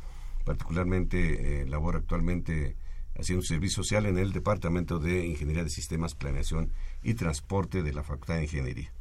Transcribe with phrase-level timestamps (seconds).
[0.43, 2.75] particularmente eh, labora actualmente
[3.17, 6.73] haciendo un servicio social en el Departamento de Ingeniería de Sistemas, Planeación
[7.03, 8.91] y Transporte de la Facultad de Ingeniería.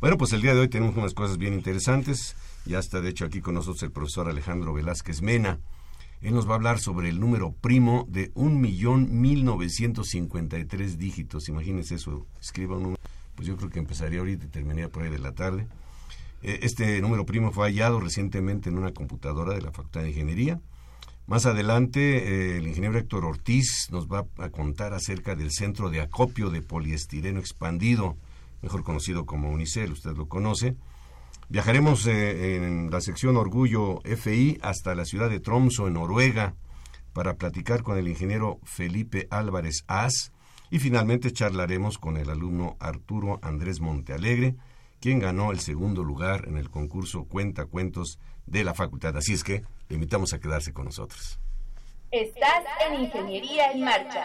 [0.00, 2.34] Bueno, pues el día de hoy tenemos unas cosas bien interesantes.
[2.64, 5.58] Ya está, de hecho, aquí con nosotros el profesor Alejandro Velázquez Mena.
[6.22, 10.58] Él nos va a hablar sobre el número primo de un millón mil novecientos cincuenta
[10.58, 11.50] y tres dígitos.
[11.50, 13.02] Imagínense eso, escriba un número.
[13.34, 15.66] Pues yo creo que empezaría ahorita y terminaría por ahí de la tarde.
[16.42, 20.62] Eh, este número primo fue hallado recientemente en una computadora de la Facultad de Ingeniería.
[21.26, 26.00] Más adelante, eh, el ingeniero Héctor Ortiz nos va a contar acerca del centro de
[26.00, 28.16] acopio de poliestireno expandido
[28.62, 30.76] mejor conocido como Unicel, usted lo conoce.
[31.48, 36.54] Viajaremos eh, en la sección Orgullo FI hasta la ciudad de Tromso, en Noruega,
[37.12, 40.32] para platicar con el ingeniero Felipe Álvarez As
[40.70, 44.54] y finalmente charlaremos con el alumno Arturo Andrés Montealegre,
[45.00, 49.16] quien ganó el segundo lugar en el concurso Cuenta Cuentos de la facultad.
[49.16, 51.40] Así es que le invitamos a quedarse con nosotros.
[52.12, 54.24] Estás en Ingeniería en Marcha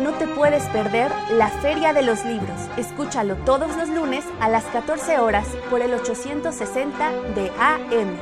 [0.00, 2.60] no te puedes perder la Feria de los Libros.
[2.76, 8.16] Escúchalo todos los lunes a las 14 horas por el 860 de AM.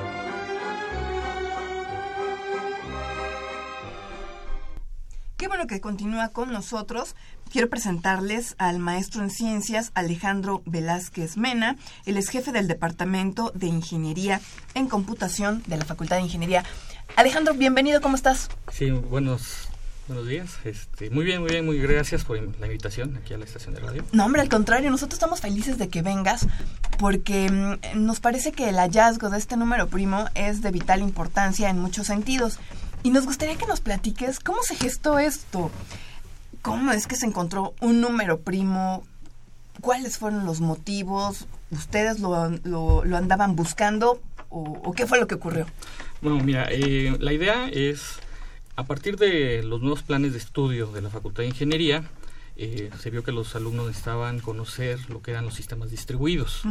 [5.36, 7.14] Qué bueno que continúa con nosotros.
[7.52, 11.76] Quiero presentarles al maestro en ciencias Alejandro Velázquez Mena.
[12.06, 14.40] Él es jefe del Departamento de Ingeniería
[14.74, 16.64] en Computación de la Facultad de Ingeniería.
[17.16, 18.48] Alejandro, bienvenido, ¿cómo estás?
[18.72, 19.68] Sí, buenos
[20.08, 20.58] Buenos días.
[20.64, 23.80] Este, muy bien, muy bien, muy gracias por la invitación aquí a la estación de
[23.80, 24.04] radio.
[24.12, 26.46] No, hombre, al contrario, nosotros estamos felices de que vengas
[27.00, 31.70] porque mm, nos parece que el hallazgo de este número primo es de vital importancia
[31.70, 32.60] en muchos sentidos.
[33.02, 35.72] Y nos gustaría que nos platiques cómo se gestó esto.
[36.62, 39.04] ¿Cómo es que se encontró un número primo?
[39.80, 41.46] ¿Cuáles fueron los motivos?
[41.72, 44.20] ¿Ustedes lo, lo, andaban buscando?
[44.50, 45.66] O, qué fue lo que ocurrió?
[46.22, 48.20] Bueno, mira, eh, la idea es
[48.76, 52.04] a partir de los nuevos planes de estudio de la Facultad de Ingeniería,
[52.58, 56.62] eh, se vio que los alumnos necesitaban conocer lo que eran los sistemas distribuidos,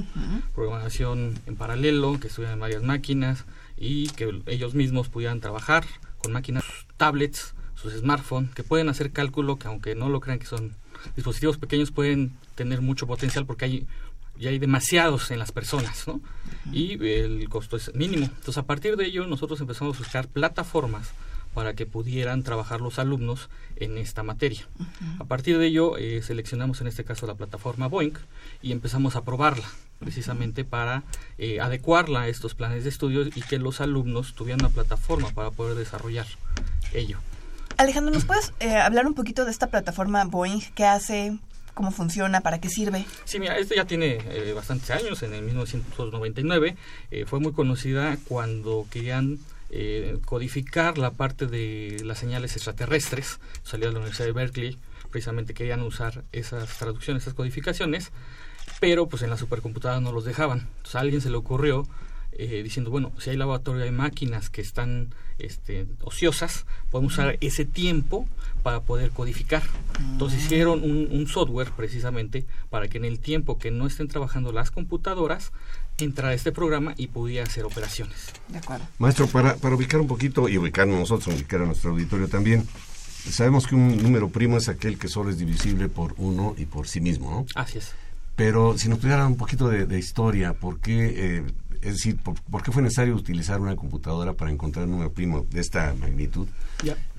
[0.53, 5.85] programación en paralelo, que estuvieran varias máquinas y que ellos mismos pudieran trabajar
[6.19, 6.63] con máquinas,
[6.97, 10.75] tablets, sus smartphones, que pueden hacer cálculo, que aunque no lo crean que son
[11.15, 13.87] dispositivos pequeños, pueden tener mucho potencial porque hay
[14.37, 16.19] ya hay demasiados en las personas, ¿no?
[16.69, 18.25] Y el costo es mínimo.
[18.25, 21.13] Entonces, a partir de ello, nosotros empezamos a buscar plataformas
[21.55, 24.67] para que pudieran trabajar los alumnos en esta materia.
[25.19, 28.19] A partir de ello, eh, seleccionamos en este caso la plataforma Boink
[28.61, 29.65] y empezamos a probarla
[29.99, 31.03] precisamente para
[31.37, 35.49] eh, adecuarla a estos planes de estudio y que los alumnos tuvieran una plataforma para
[35.49, 36.27] poder desarrollar
[36.93, 37.19] ello.
[37.77, 40.59] Alejandro, ¿nos puedes eh, hablar un poquito de esta plataforma Boeing?
[40.75, 41.39] ¿Qué hace?
[41.73, 42.41] ¿Cómo funciona?
[42.41, 43.05] ¿Para qué sirve?
[43.23, 44.19] Sí, mira, esto ya tiene
[44.53, 46.75] bastantes años, en el 1999.
[47.25, 49.39] fue muy conocida cuando querían
[49.77, 53.41] eh, codificar la parte de las señales extraterrestres.
[53.61, 54.77] Salió de la Universidad de Berkeley,
[55.11, 58.13] precisamente querían usar esas traducciones, esas codificaciones,
[58.79, 60.59] pero pues en la supercomputadora no los dejaban.
[60.59, 61.85] Entonces a alguien se le ocurrió
[62.31, 67.65] eh, diciendo, bueno, si hay laboratorio, hay máquinas que están este, ociosas, podemos usar ese
[67.65, 68.29] tiempo
[68.63, 69.63] para poder codificar.
[69.99, 70.45] Entonces ah.
[70.45, 74.71] hicieron un, un, software precisamente para que en el tiempo que no estén trabajando las
[74.71, 75.51] computadoras,
[75.97, 78.15] entrar a este programa y pudiera hacer operaciones.
[78.49, 78.85] De acuerdo.
[78.99, 82.67] Maestro, para, para ubicar un poquito y ubicarnos nosotros, ubicar a nuestro auditorio también,
[83.29, 86.87] sabemos que un número primo es aquel que solo es divisible por uno y por
[86.87, 87.45] sí mismo, ¿no?
[87.55, 87.93] Así es.
[88.35, 91.43] Pero si nos pudiera un poquito de, historia, ¿por qué, eh,
[91.81, 95.61] es decir, por, qué fue necesario utilizar una computadora para encontrar un número primo de
[95.61, 96.47] esta magnitud?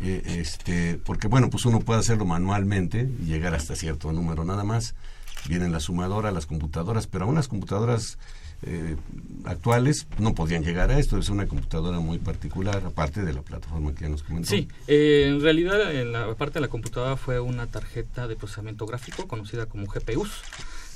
[0.00, 4.62] Eh, este, porque, bueno, pues uno puede hacerlo manualmente y llegar hasta cierto número nada
[4.62, 4.94] más.
[5.48, 8.18] Vienen la sumadora, las computadoras, pero aún las computadoras
[8.62, 8.96] eh,
[9.44, 11.18] actuales no podían llegar a esto.
[11.18, 14.48] Es una computadora muy particular, aparte de la plataforma que ya nos comentó.
[14.48, 18.86] Sí, eh, en realidad en la parte de la computadora fue una tarjeta de procesamiento
[18.86, 20.30] gráfico conocida como GPUs,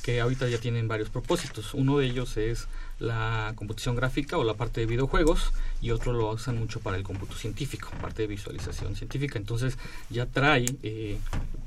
[0.03, 1.75] que ahorita ya tienen varios propósitos.
[1.75, 2.67] Uno de ellos es
[2.99, 7.03] la computación gráfica o la parte de videojuegos y otro lo usan mucho para el
[7.03, 9.39] cómputo científico, parte de visualización científica.
[9.39, 9.79] Entonces
[10.09, 11.19] ya trae eh,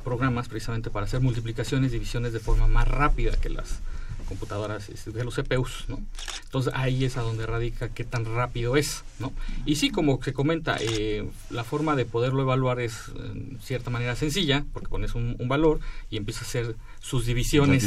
[0.03, 3.79] programas precisamente para hacer multiplicaciones, divisiones de forma más rápida que las
[4.23, 6.01] computadoras este, de los CPUs, ¿no?
[6.45, 9.33] Entonces ahí es a donde radica qué tan rápido es, ¿no?
[9.65, 14.15] Y sí, como se comenta, eh, la forma de poderlo evaluar es en cierta manera
[14.15, 15.79] sencilla, porque pones un, valor
[16.09, 17.85] y empieza a hacer sus divisiones,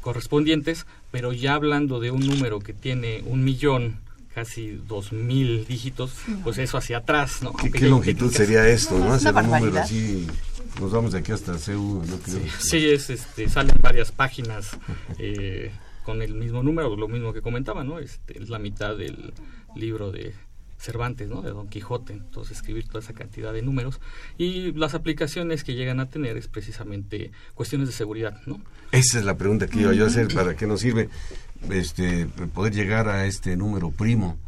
[0.00, 4.00] correspondientes, pero ya hablando de un número que tiene un millón
[4.34, 6.12] casi dos mil dígitos,
[6.44, 7.52] pues eso hacia atrás, ¿no?
[7.52, 9.12] ¿Qué, longitud sería esto, no?
[9.12, 10.26] Hacer un número así
[10.80, 12.02] nos vamos de aquí hasta CEU.
[12.60, 14.70] Sí, es, este, salen varias páginas
[15.18, 15.72] eh,
[16.04, 17.98] con el mismo número, lo mismo que comentaba, ¿no?
[17.98, 19.32] Este, es la mitad del
[19.74, 20.34] libro de
[20.78, 21.42] Cervantes, ¿no?
[21.42, 22.12] De Don Quijote.
[22.12, 24.00] Entonces, escribir toda esa cantidad de números.
[24.38, 28.60] Y las aplicaciones que llegan a tener es precisamente cuestiones de seguridad, ¿no?
[28.92, 30.32] Esa es la pregunta que iba yo a hacer.
[30.32, 31.08] ¿Para qué nos sirve
[31.70, 34.38] este, poder llegar a este número primo?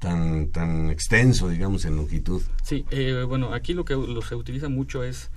[0.00, 2.42] Tan, tan extenso, digamos, en longitud.
[2.62, 5.30] Sí, eh, bueno, aquí lo que lo se utiliza mucho es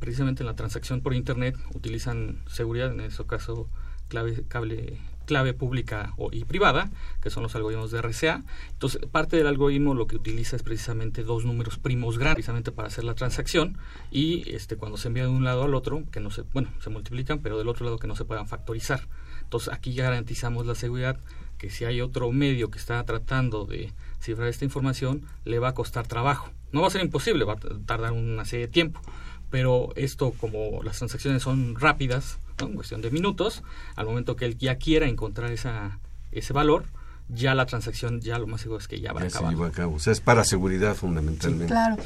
[0.00, 3.68] precisamente en la transacción por Internet utilizan seguridad, en este caso
[4.08, 6.90] clave, cable, clave pública o, y privada,
[7.22, 8.42] que son los algoritmos de RCA.
[8.70, 12.88] Entonces, parte del algoritmo lo que utiliza es precisamente dos números primos grandes, precisamente para
[12.88, 13.78] hacer la transacción,
[14.10, 16.90] y este cuando se envía de un lado al otro, que no se, bueno, se
[16.90, 19.08] multiplican, pero del otro lado que no se puedan factorizar.
[19.42, 21.18] Entonces, aquí garantizamos la seguridad
[21.58, 25.74] que si hay otro medio que está tratando de cifrar esta información, le va a
[25.74, 26.50] costar trabajo.
[26.74, 29.00] No va a ser imposible, va a tardar una serie de tiempo,
[29.48, 33.62] pero esto como las transacciones son rápidas, en cuestión de minutos,
[33.94, 36.00] al momento que él ya quiera encontrar esa,
[36.32, 36.86] ese valor,
[37.28, 39.54] ya la transacción, ya lo más seguro es que ya va a acabar.
[39.54, 39.94] a cabo.
[39.94, 41.66] O sea, es para seguridad fundamentalmente.
[41.66, 41.96] claro.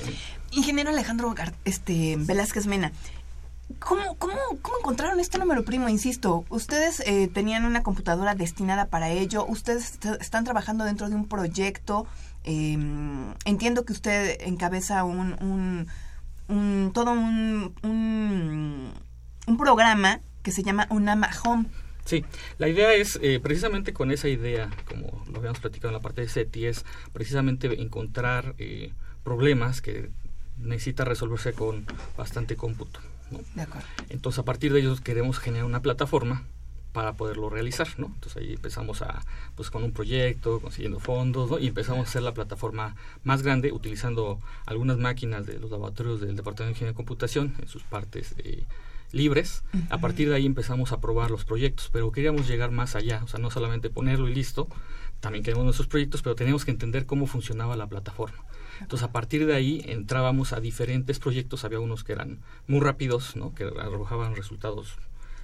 [0.50, 2.92] Ingeniero Alejandro este, Velázquez Mena,
[3.80, 5.90] ¿Cómo, cómo, ¿Cómo encontraron este número primo?
[5.90, 11.28] Insisto, ustedes eh, tenían una computadora destinada para ello, ustedes están trabajando dentro de un
[11.28, 12.06] proyecto,
[12.44, 15.86] em, entiendo que usted encabeza un,
[16.48, 17.74] un, todo un,
[19.46, 21.66] un, programa que se llama Unama Home.
[22.04, 22.24] Sí,
[22.58, 26.22] la idea es eh, precisamente con esa idea, como lo habíamos platicado en la parte
[26.22, 28.92] de SETI, es precisamente encontrar eh,
[29.24, 30.10] problemas que
[30.56, 33.00] necesita resolverse con bastante cómputo.
[34.08, 36.44] Entonces, a partir de ellos queremos generar una plataforma
[36.98, 38.06] para poderlo realizar, ¿no?
[38.06, 39.24] Entonces ahí empezamos a,
[39.54, 41.60] pues con un proyecto, consiguiendo fondos, ¿no?
[41.60, 46.34] Y empezamos a hacer la plataforma más grande utilizando algunas máquinas de los laboratorios del
[46.34, 48.34] Departamento de Ingeniería de Computación en sus partes
[49.12, 49.62] libres.
[49.90, 53.28] A partir de ahí empezamos a probar los proyectos, pero queríamos llegar más allá, o
[53.28, 54.66] sea, no solamente ponerlo y listo,
[55.20, 58.44] también queremos nuestros proyectos, pero teníamos que entender cómo funcionaba la plataforma.
[58.80, 61.64] Entonces, a partir de ahí entrábamos a diferentes proyectos.
[61.64, 63.54] Había unos que eran muy rápidos, ¿no?
[63.54, 64.98] que arrojaban resultados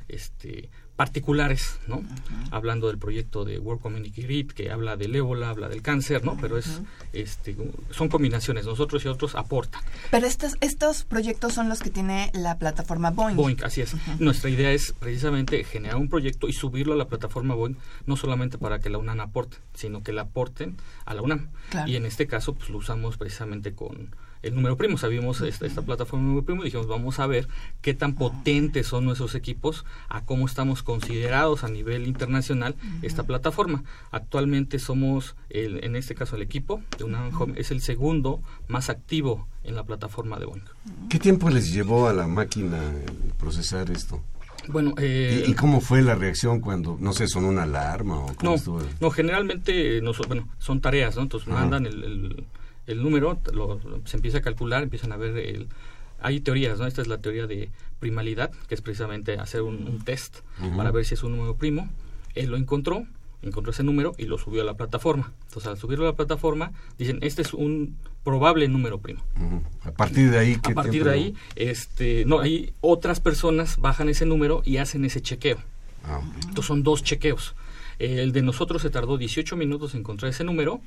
[0.09, 2.03] este, particulares, ¿no?
[2.51, 6.37] Hablando del proyecto de World Community Grid, que habla del ébola, habla del cáncer, ¿no?
[6.41, 6.83] Pero es,
[7.13, 7.57] este,
[7.91, 9.83] son combinaciones, nosotros y otros aportan.
[10.11, 13.37] Pero estos, estos proyectos son los que tiene la plataforma Boeing.
[13.37, 13.95] Boeing, así es.
[14.21, 18.57] Nuestra idea es precisamente generar un proyecto y subirlo a la plataforma Boeing, no solamente
[18.59, 21.49] para que la UNAM aporte, sino que la aporten a la UNAM.
[21.87, 24.99] Y en este caso, pues lo usamos precisamente con el número primo.
[24.99, 27.49] Sabíamos esta, esta plataforma número primo y dijimos, vamos a ver
[27.83, 33.85] qué tan potentes son nuestros equipos, a cómo estamos considerados a nivel internacional esta plataforma.
[34.11, 39.49] Actualmente somos, el, en este caso el equipo de una es el segundo más activo
[39.65, 40.65] en la plataforma de Boeing.
[41.09, 42.81] ¿Qué tiempo les llevó a la máquina
[43.39, 44.23] procesar esto?
[44.69, 48.51] Bueno, eh, ¿Y, cómo fue la reacción cuando, no sé, son una alarma o cómo
[48.51, 48.83] no, estuvo?
[49.01, 51.23] no, generalmente no, bueno, son tareas, ¿no?
[51.23, 52.47] Entonces mandan el, el,
[52.87, 55.69] el número, lo, se empieza a calcular, empiezan a ver el...
[56.21, 56.87] Hay teorías, ¿no?
[56.87, 60.39] Esta es la teoría de primalidad, que es precisamente hacer un, un test
[60.77, 61.91] para ver si es un número primo.
[62.35, 63.07] Él lo encontró,
[63.43, 65.33] encontró ese número y lo subió a la plataforma.
[65.49, 69.23] Entonces, al subirlo a la plataforma, dicen, este es un probable número primo.
[69.83, 71.11] A partir de ahí, ¿qué A partir tiempo?
[71.11, 75.59] de ahí, este, no, hay otras personas bajan ese número y hacen ese chequeo.
[76.05, 76.21] Ah.
[76.37, 77.55] Entonces son dos chequeos.
[77.99, 80.81] El de nosotros se tardó 18 minutos en encontrar ese número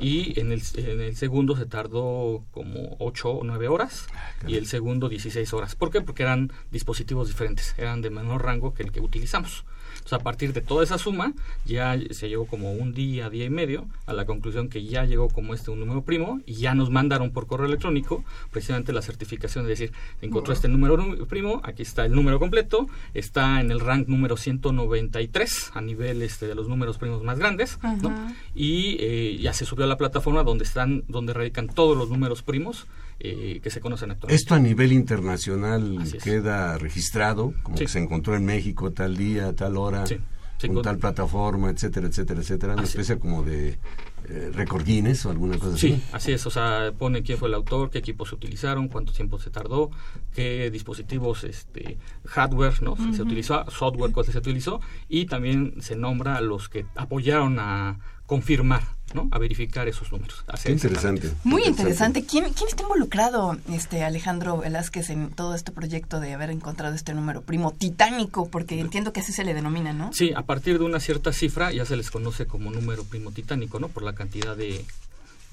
[0.00, 4.06] y en el, en el segundo se tardó como 8 o 9 horas
[4.46, 5.74] y el segundo 16 horas.
[5.74, 6.00] ¿Por qué?
[6.00, 9.64] Porque eran dispositivos diferentes, eran de menor rango que el que utilizamos.
[10.04, 11.32] Entonces, a partir de toda esa suma,
[11.64, 15.30] ya se llegó como un día, día y medio, a la conclusión que ya llegó
[15.30, 19.64] como este un número primo y ya nos mandaron por correo electrónico precisamente la certificación
[19.64, 24.06] de decir, encontró este número primo, aquí está el número completo, está en el rank
[24.06, 28.12] número 193 a nivel este, de los números primos más grandes, ¿no?
[28.54, 32.42] Y eh, ya se subió a la plataforma donde están, donde radican todos los números
[32.42, 32.86] primos
[33.20, 34.34] eh, que se conocen actualmente.
[34.34, 37.84] Esto a nivel internacional queda registrado, como Sí.
[37.84, 40.18] que se encontró en México tal día, tal hora, Sí.
[40.66, 42.72] Con tal plataforma, etcétera, etcétera, etcétera.
[42.72, 42.90] Una es.
[42.90, 43.78] especie como de
[44.26, 46.02] eh, récord Guinness o alguna cosa Sí, así.
[46.12, 49.38] así es, o sea, pone quién fue el autor, qué equipos se utilizaron, cuánto tiempo
[49.38, 49.90] se tardó,
[50.32, 52.96] qué dispositivos, este, hardware, ¿no?
[53.12, 54.80] Se utilizó, software, cuál se utilizó,
[55.10, 59.28] y también se nombra a los que apoyaron a confirmar, ¿no?
[59.30, 60.44] A verificar esos números.
[60.62, 61.30] Qué interesante.
[61.44, 62.24] Muy interesante.
[62.24, 67.14] ¿Quién, ¿Quién está involucrado, este Alejandro Velázquez, en todo este proyecto de haber encontrado este
[67.14, 68.48] número primo titánico?
[68.48, 70.12] Porque entiendo que así se le denomina, ¿no?
[70.12, 73.78] Sí, a partir de una cierta cifra ya se les conoce como número primo titánico,
[73.78, 73.88] ¿no?
[73.88, 74.84] Por la cantidad de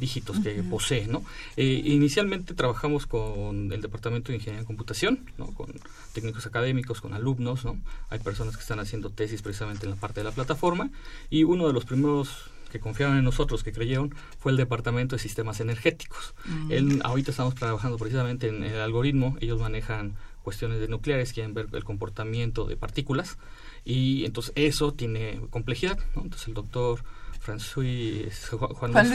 [0.02, 1.24] dígitos que posee, ¿no?
[1.56, 5.54] Eh, inicialmente trabajamos con el Departamento de Ingeniería en Computación, ¿no?
[5.54, 5.72] Con
[6.12, 7.78] técnicos académicos, con alumnos, ¿no?
[8.10, 10.90] Hay personas que están haciendo tesis precisamente en la parte de la plataforma
[11.30, 15.22] y uno de los primeros que confiaron en nosotros, que creyeron, fue el Departamento de
[15.22, 16.34] Sistemas Energéticos.
[16.70, 21.68] Él- ahorita estamos trabajando precisamente en el algoritmo, ellos manejan cuestiones de nucleares, quieren ver
[21.74, 23.38] el comportamiento de partículas
[23.86, 26.24] y entonces eso tiene complejidad, ¿no?
[26.24, 27.04] Entonces el doctor
[27.46, 28.30] François,
[28.76, 29.06] Juan Juan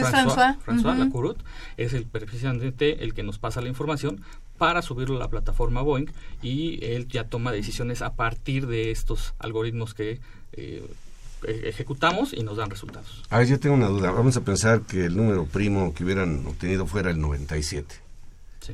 [0.65, 0.97] François.
[0.97, 1.37] Lacourut,
[1.77, 4.21] es el precisamente el que nos pasa la información
[4.57, 6.07] para subirlo a la plataforma Boeing
[6.41, 10.19] y él ya toma decisiones a partir de estos algoritmos que
[10.53, 10.85] eh,
[11.45, 13.23] ejecutamos y nos dan resultados.
[13.29, 14.11] A ver, yo tengo una duda.
[14.11, 17.95] Vamos a pensar que el número primo que hubieran obtenido fuera el 97.
[18.61, 18.73] Sí.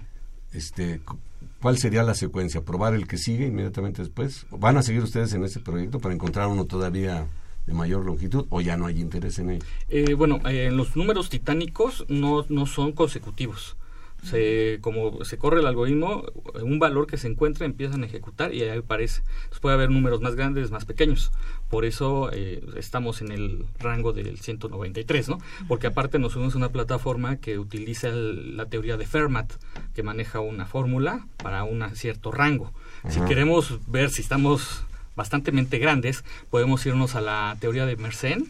[0.54, 1.18] Este, cu-
[1.62, 2.62] ¿Cuál sería la secuencia?
[2.62, 4.46] ¿Probar el que sigue inmediatamente después?
[4.52, 7.26] ¿Van a seguir ustedes en este proyecto para encontrar uno todavía
[7.66, 9.66] de mayor longitud o ya no hay interés en ello?
[9.88, 13.78] Eh, bueno, eh, los números titánicos no, no son consecutivos.
[14.24, 16.24] Se, como se corre el algoritmo,
[16.62, 19.22] un valor que se encuentra empiezan a ejecutar y ahí aparece.
[19.36, 21.32] Entonces puede haber números más grandes, más pequeños.
[21.70, 25.40] Por eso eh, estamos en el rango del 193, ¿no?
[25.68, 29.52] Porque aparte nos unimos a una plataforma que utiliza el- la teoría de Fermat,
[29.94, 32.72] que maneja una fórmula para un cierto rango.
[33.10, 34.84] Si queremos ver si estamos
[35.16, 38.46] bastantemente grandes, podemos irnos a la teoría de Mersenne,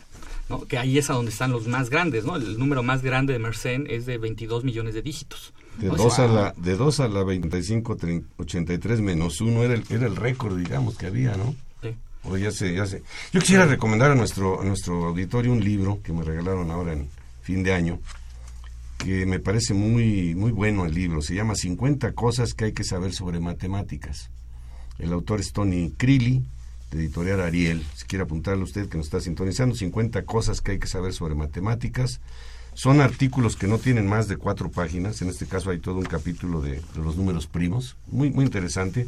[0.50, 0.66] ¿no?
[0.68, 2.36] que ahí es a donde están los más grandes, ¿no?
[2.36, 5.54] El número más grande de Mersenne es de 22 millones de dígitos.
[5.80, 9.64] De O 2 sea, a la, de dos a la 25, 30, 83 menos 1
[9.64, 11.56] era el, era el récord, digamos, que había, ¿no?
[11.82, 11.96] sí.
[12.24, 13.02] O ya sé, ya sé.
[13.32, 17.10] Yo quisiera recomendar a nuestro, a nuestro auditorio un libro que me regalaron ahora en
[17.42, 18.00] fin de año,
[18.98, 21.22] que me parece muy, muy bueno el libro.
[21.22, 24.30] Se llama 50 cosas que hay que saber sobre matemáticas.
[25.00, 26.44] El autor es Tony Crilly,
[26.92, 27.84] de editorial Ariel.
[27.96, 31.36] Si quiere apuntarle usted que nos está sintonizando, 50 cosas que hay que saber sobre
[31.36, 32.22] matemáticas.
[32.76, 35.22] Son artículos que no tienen más de cuatro páginas.
[35.22, 37.96] En este caso hay todo un capítulo de, los números primos.
[38.08, 39.08] Muy, muy interesante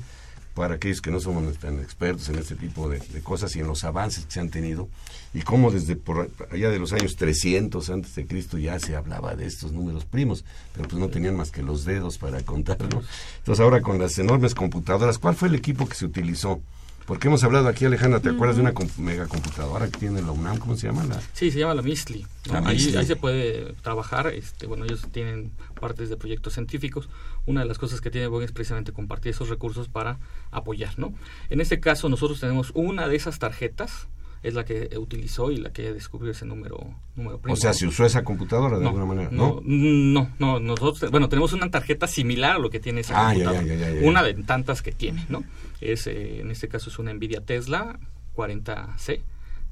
[0.53, 3.67] para aquellos que no somos tan expertos en este tipo de, de cosas y en
[3.67, 4.87] los avances que se han tenido
[5.35, 9.35] y cómo desde por allá de los años 300 antes de Cristo ya se hablaba
[9.35, 13.01] de estos números primos, pero pues no tenían más que los dedos para contarlo.
[13.39, 16.61] Entonces ahora con las enormes computadoras, ¿cuál fue el equipo que se utilizó
[17.05, 20.57] Porque hemos hablado aquí, Alejandra, ¿te acuerdas de una megacomputadora que tiene la UNAM?
[20.57, 21.03] ¿Cómo se llama?
[21.03, 21.21] La...
[21.33, 22.25] Sí, se llama la MISLI.
[22.51, 24.27] Ahí, se puede trabajar.
[24.27, 27.07] Este, bueno, ellos tienen partes de proyectos científicos.
[27.45, 30.17] Una de las cosas que tiene Boeing es precisamente compartir esos recursos para
[30.49, 31.13] apoyar, ¿no?
[31.51, 34.07] En este caso, nosotros tenemos una de esas tarjetas
[34.45, 36.77] es la que utilizó y la que descubrió ese número,
[37.15, 39.59] número O sea, se usó esa computadora de alguna manera, ¿no?
[39.63, 43.63] No, no, nosotros, bueno, tenemos una tarjeta similar a lo que tiene esa ah, computadora.
[44.03, 45.43] una de tantas que tiene, ¿no?
[45.81, 47.99] Es, eh, en este caso es una Nvidia Tesla
[48.35, 49.21] 40C,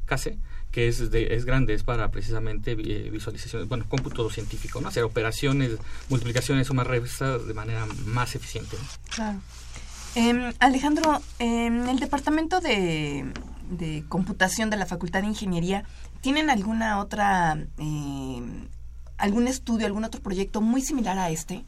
[0.07, 0.37] KC,
[0.71, 4.87] que es, de, es grande, es para precisamente eh, visualizaciones, bueno, cómputo científico, ¿no?
[4.87, 5.77] Hacer operaciones,
[6.09, 8.75] multiplicaciones o más revistas de manera más eficiente.
[9.13, 9.39] Claro.
[10.15, 13.25] Em, Alejandro, en el departamento de,
[13.73, 15.83] de computación de la Facultad de Ingeniería,
[16.21, 18.41] ¿tienen alguna otra, eh,
[19.17, 21.65] algún estudio, algún otro proyecto muy similar a este?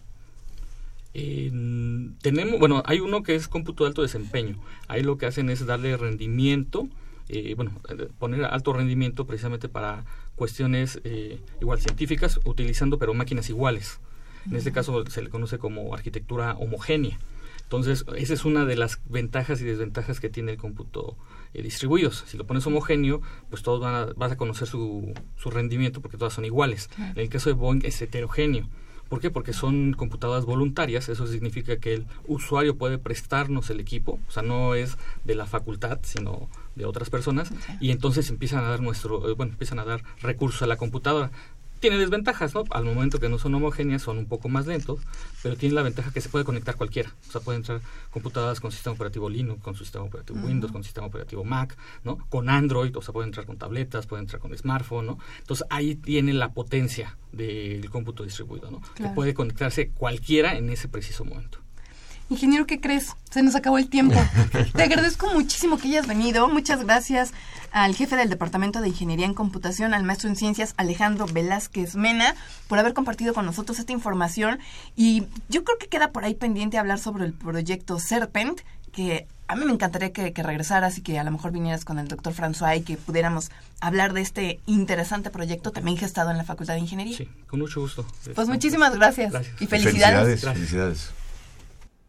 [2.21, 4.59] tenemos, bueno, hay uno que es cómputo de alto desempeño.
[4.89, 6.89] Ahí lo que hacen es darle rendimiento,
[7.29, 7.71] eh, bueno,
[8.19, 10.03] poner alto rendimiento precisamente para
[10.35, 13.99] cuestiones eh, igual científicas, utilizando pero máquinas iguales.
[14.45, 17.17] En este caso se le conoce como arquitectura homogénea.
[17.63, 21.17] Entonces, esa es una de las ventajas y desventajas que tiene el cómputo
[21.55, 22.23] eh, distribuidos.
[22.27, 26.17] Si lo pones homogéneo, pues todos van a, vas a conocer su, su rendimiento porque
[26.17, 26.89] todas son iguales.
[26.97, 28.67] En el caso de Boeing es heterogéneo.
[29.09, 29.29] ¿Por qué?
[29.29, 34.41] Porque son computadoras voluntarias, eso significa que el usuario puede prestarnos el equipo, o sea,
[34.41, 39.29] no es de la facultad, sino de otras personas, y entonces empiezan a dar nuestro,
[39.29, 41.29] eh, bueno, empiezan a dar recursos a la computadora
[41.85, 42.63] tiene desventajas, ¿no?
[42.71, 45.01] Al momento que no son homogéneas son un poco más lentos,
[45.43, 47.13] pero tiene la ventaja que se puede conectar cualquiera.
[47.29, 51.05] O sea, pueden entrar computadoras con sistema operativo Linux, con sistema operativo Windows, con sistema
[51.05, 52.17] operativo Mac, ¿no?
[52.29, 55.19] Con Android, o sea, pueden entrar con tabletas, pueden entrar con smartphone, ¿no?
[55.37, 58.81] Entonces ahí tiene la potencia del cómputo distribuido, ¿no?
[58.95, 61.64] Que puede conectarse cualquiera en ese preciso momento.
[62.29, 63.15] Ingeniero, ¿qué crees?
[63.29, 64.19] Se nos acabó el tiempo.
[64.73, 66.47] Te agradezco muchísimo que hayas venido.
[66.47, 67.33] Muchas gracias
[67.71, 72.33] al jefe del Departamento de Ingeniería en Computación, al maestro en Ciencias Alejandro Velázquez Mena,
[72.67, 74.59] por haber compartido con nosotros esta información.
[74.95, 79.55] Y yo creo que queda por ahí pendiente hablar sobre el proyecto Serpent, que a
[79.55, 82.77] mí me encantaría que, regresaras y que a lo mejor vinieras con el doctor François
[82.77, 83.51] y que pudiéramos
[83.81, 87.17] hablar de este interesante proyecto también gestado en la Facultad de Ingeniería.
[87.17, 88.05] Sí, con mucho gusto.
[88.33, 89.33] Pues muchísimas gracias.
[89.59, 90.41] Y felicidades.
[90.41, 90.41] Felicidades.
[90.41, 91.24] felicidades.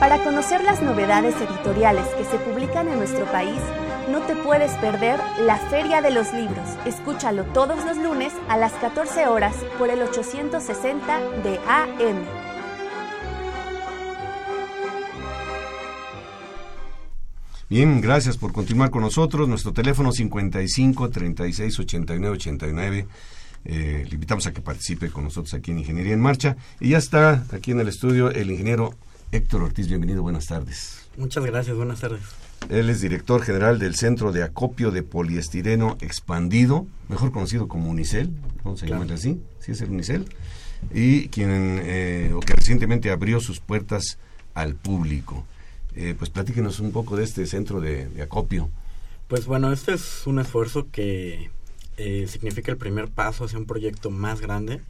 [0.00, 3.58] Para conocer las novedades editoriales que se publican en nuestro país,
[4.08, 6.68] no te puedes perder la Feria de los Libros.
[6.86, 12.24] Escúchalo todos los lunes a las 14 horas por el 860 de AM.
[17.68, 19.48] Bien, gracias por continuar con nosotros.
[19.48, 23.06] Nuestro teléfono 55 36 89 89.
[23.64, 26.56] le invitamos a que participe con nosotros aquí en Ingeniería en Marcha.
[26.78, 28.94] Y ya está aquí en el estudio el ingeniero
[29.30, 31.06] Héctor Ortiz, bienvenido, buenas tardes.
[31.18, 32.22] Muchas gracias, buenas tardes.
[32.70, 38.30] Él es director general del Centro de Acopio de Poliestireno Expandido, mejor conocido como Unicel,
[38.64, 40.24] vamos a llamarle así, sí es el Unicel,
[40.94, 41.50] y quien,
[41.84, 44.18] eh, o que recientemente abrió sus puertas
[44.54, 45.44] al público.
[45.94, 48.70] Eh, pues platíquenos un poco de este centro de, acopio.
[49.28, 51.50] Pues bueno, este es un esfuerzo que
[51.98, 54.80] eh, significa el primer paso hacia un proyecto más grande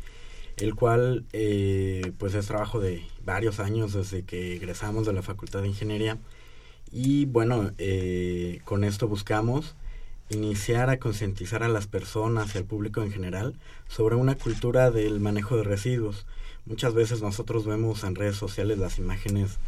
[0.60, 5.62] el cual eh, pues es trabajo de varios años desde que egresamos de la Facultad
[5.62, 6.18] de Ingeniería
[6.90, 9.74] y bueno, eh, con esto buscamos
[10.30, 13.54] iniciar a concientizar a las personas y al público en general
[13.88, 16.26] sobre una cultura del manejo de residuos.
[16.66, 19.58] Muchas veces nosotros vemos en redes sociales las imágenes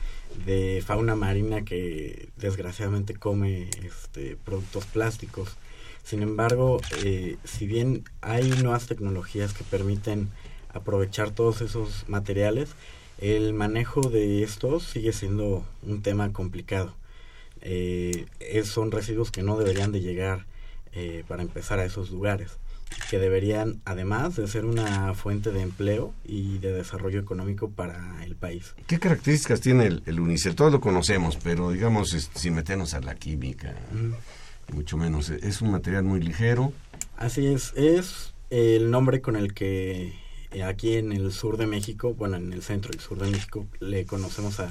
[0.44, 5.56] de fauna marina que desgraciadamente come este, productos plásticos.
[6.04, 10.28] Sin embargo, eh, si bien hay nuevas tecnologías que permiten
[10.72, 12.70] aprovechar todos esos materiales,
[13.18, 16.94] el manejo de estos sigue siendo un tema complicado.
[17.60, 18.26] Eh,
[18.64, 20.46] son residuos que no deberían de llegar
[20.92, 22.52] eh, para empezar a esos lugares,
[23.10, 28.34] que deberían además de ser una fuente de empleo y de desarrollo económico para el
[28.36, 28.74] país.
[28.86, 30.54] ¿Qué características tiene el, el UNICEF?
[30.54, 33.76] Todos lo conocemos, pero digamos, sin meternos a la química,
[34.72, 36.72] mucho menos, es un material muy ligero.
[37.16, 40.14] Así es, es el nombre con el que
[40.64, 44.04] aquí en el sur de México, bueno, en el centro y sur de México le
[44.04, 44.70] conocemos al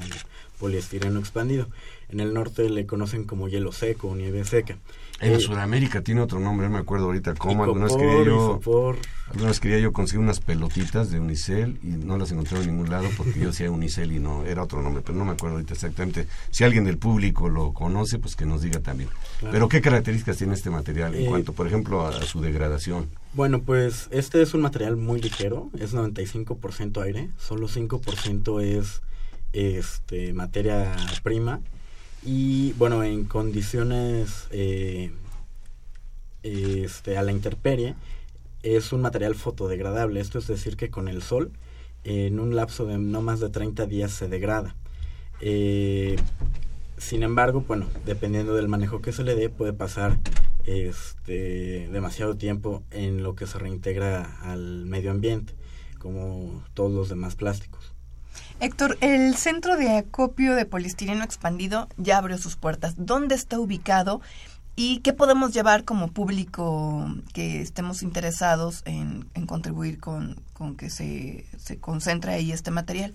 [0.59, 1.67] poliestireno expandido.
[2.09, 4.77] En el norte le conocen como hielo seco o nieve seca.
[5.21, 7.63] En Eh, Sudamérica tiene otro nombre, no me acuerdo ahorita cómo.
[7.65, 8.95] Algunas quería yo, isopor.
[9.29, 13.09] algunas quería yo conseguir unas pelotitas de Unicel y no las encontré en ningún lado
[13.17, 16.25] porque yo decía Unicel y no, era otro nombre, pero no me acuerdo ahorita exactamente.
[16.51, 19.09] Si alguien del público lo conoce, pues que nos diga también.
[19.39, 19.51] Claro.
[19.53, 23.09] Pero ¿qué características tiene este material en Eh, cuanto, por ejemplo, a, a su degradación?
[23.33, 29.01] Bueno, pues este es un material muy ligero, es 95% aire, solo 5% es
[29.53, 31.61] este materia prima
[32.23, 35.11] y bueno, en condiciones eh,
[36.43, 37.95] este, a la intemperie
[38.63, 41.51] es un material fotodegradable, esto es decir que con el sol
[42.03, 44.75] en un lapso de no más de 30 días se degrada.
[45.41, 46.17] Eh,
[46.97, 50.19] sin embargo, bueno, dependiendo del manejo que se le dé, puede pasar
[50.65, 55.53] este, demasiado tiempo en lo que se reintegra al medio ambiente,
[55.97, 57.93] como todos los demás plásticos.
[58.61, 62.95] Héctor, el centro de acopio de poliestireno expandido ya abrió sus puertas.
[62.97, 64.19] ¿Dónde está ubicado
[64.75, 70.89] y qué podemos llevar como público que estemos interesados en, en contribuir con, con que
[70.89, 73.13] se, se concentre ahí este material?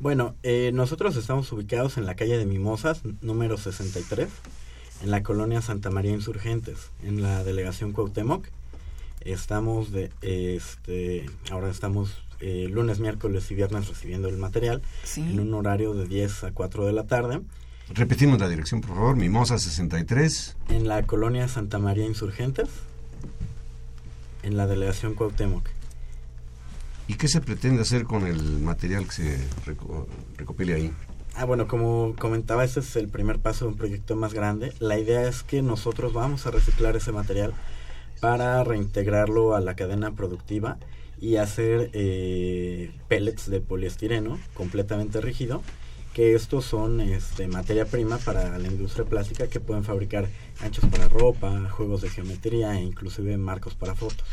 [0.00, 4.28] Bueno, eh, nosotros estamos ubicados en la calle de Mimosas, número 63,
[5.04, 8.46] en la colonia Santa María Insurgentes, en la delegación Cuauhtémoc.
[9.20, 15.20] Estamos de, este, ahora estamos eh, lunes, miércoles y viernes recibiendo el material Sí.
[15.22, 17.40] en un horario de 10 a 4 de la tarde
[17.92, 19.16] Repetimos la dirección, por favor.
[19.16, 20.56] Mimosa 63.
[20.68, 22.68] en la colonia Santa María Insurgentes,
[24.42, 25.68] en la delegación Cuauhtémoc.
[27.08, 30.92] ¿Y qué se pretende hacer con el material que se reco- recopile ahí?
[31.34, 34.72] Ah, bueno, como comentaba, ese es el primer paso de un proyecto más grande.
[34.78, 37.52] La idea es que nosotros vamos a reciclar ese material
[38.20, 40.76] para reintegrarlo a la cadena productiva
[41.20, 45.62] y hacer eh, pellets de poliestireno completamente rígido,
[46.14, 50.28] que estos son este, materia prima para la industria plástica que pueden fabricar
[50.60, 54.26] anchos para ropa, juegos de geometría e inclusive marcos para fotos.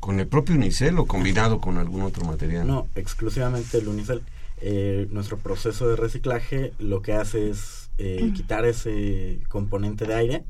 [0.00, 2.66] ¿Con el propio Unicel o combinado con algún otro material?
[2.66, 4.22] No, exclusivamente el unicel.
[4.60, 10.44] Eh, nuestro proceso de reciclaje lo que hace es eh, quitar ese componente de aire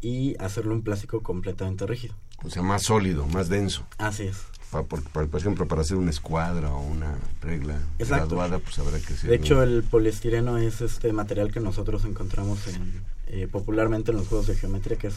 [0.00, 2.14] y hacerlo un plástico completamente rígido.
[2.42, 3.86] O sea, más sólido, más denso.
[3.98, 4.49] Así es.
[4.70, 8.26] Por, por ejemplo, para hacer una escuadra o una regla Exacto.
[8.36, 9.28] graduada, pues habrá que hacer...
[9.30, 14.18] De hecho, un- el poliestireno es este material que nosotros encontramos en, eh, popularmente en
[14.18, 15.14] los juegos de geometría, que es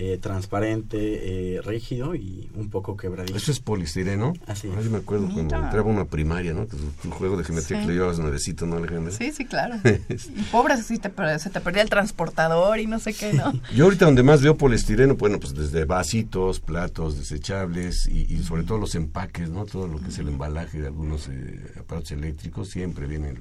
[0.00, 3.36] eh, transparente, eh, rígido y un poco quebradizo.
[3.36, 4.32] Eso es poliestireno.
[4.46, 4.84] Así Ah, es.
[4.84, 6.68] yo me acuerdo cuando entraba a una primaria, ¿no?
[6.68, 7.82] Que tu, tu juego de geometría Sí.
[7.84, 9.12] que le llevabas nuevecito, ¿no, Alejandra?
[9.12, 9.74] Sí, sí, claro.
[10.08, 13.52] Y pobre, si te, se te perdía el transportador y no sé qué, ¿no?
[13.74, 18.62] Yo ahorita donde más veo poliestireno, bueno, pues desde vasitos, platos desechables y, y sobre
[18.62, 19.64] todo los empaques, ¿no?
[19.66, 23.38] Todo lo que es el embalaje de algunos eh, aparatos eléctricos, siempre viene el,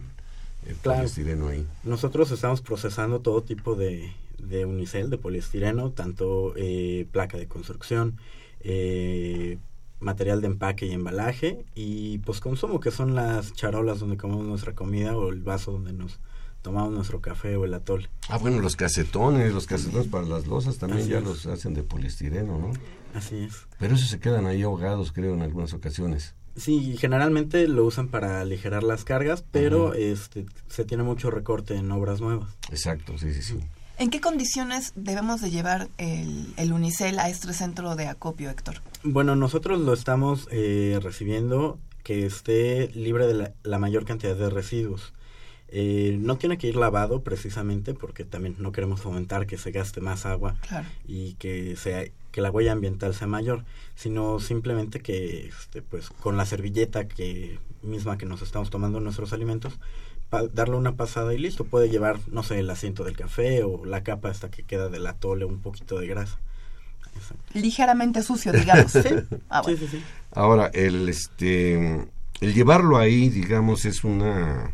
[0.67, 0.98] el Claro.
[1.02, 1.65] poliestireno ahí.
[1.84, 8.17] Nosotros estamos procesando todo tipo de, de unicel, de poliestireno, tanto eh, placa de construcción,
[8.62, 9.58] eh,
[10.00, 14.73] material de empaque y embalaje y pues consumo que son las charolas donde comemos nuestra
[14.76, 16.19] comida o el vaso donde nos
[16.62, 18.10] tomamos nuestro café o el atole.
[18.30, 21.23] Ah, bueno, los casetones, los casetones para las losas también Así ya es.
[21.23, 22.71] los hacen de poliestireno, ¿no?
[23.13, 23.67] Así es.
[23.80, 26.36] Pero esos se quedan ahí ahogados, creo, en algunas ocasiones.
[26.56, 31.91] Sí, generalmente lo usan para aligerar las cargas, pero este se tiene mucho recorte en
[31.91, 32.50] obras nuevas.
[32.71, 33.60] Exacto, sí, sí, sí.
[33.99, 38.75] ¿En qué condiciones debemos de llevar el, el unicel a este centro de acopio, Héctor?
[39.03, 44.49] Bueno, nosotros lo estamos eh, recibiendo que esté libre de la, la mayor cantidad de
[44.49, 45.13] residuos.
[45.69, 49.99] Eh, no tiene que ir lavado precisamente porque también no queremos fomentar que se gaste
[49.99, 50.88] más agua Claro.
[51.05, 56.38] y que sea que la huella ambiental sea mayor, sino simplemente que este, pues con
[56.38, 59.73] la servilleta que misma que nos estamos tomando nuestros alimentos
[60.53, 64.03] darle una pasada y listo, puede llevar no sé el asiento del café o la
[64.03, 66.39] capa hasta que queda del atole un poquito de grasa.
[67.15, 67.43] Exacto.
[67.53, 68.91] Ligeramente sucio, digamos.
[68.91, 69.09] Sí,
[69.49, 69.77] Ah, bueno.
[69.77, 70.03] sí, sí, sí.
[70.33, 72.07] Ahora, el, este,
[72.41, 74.73] el llevarlo ahí, digamos, es una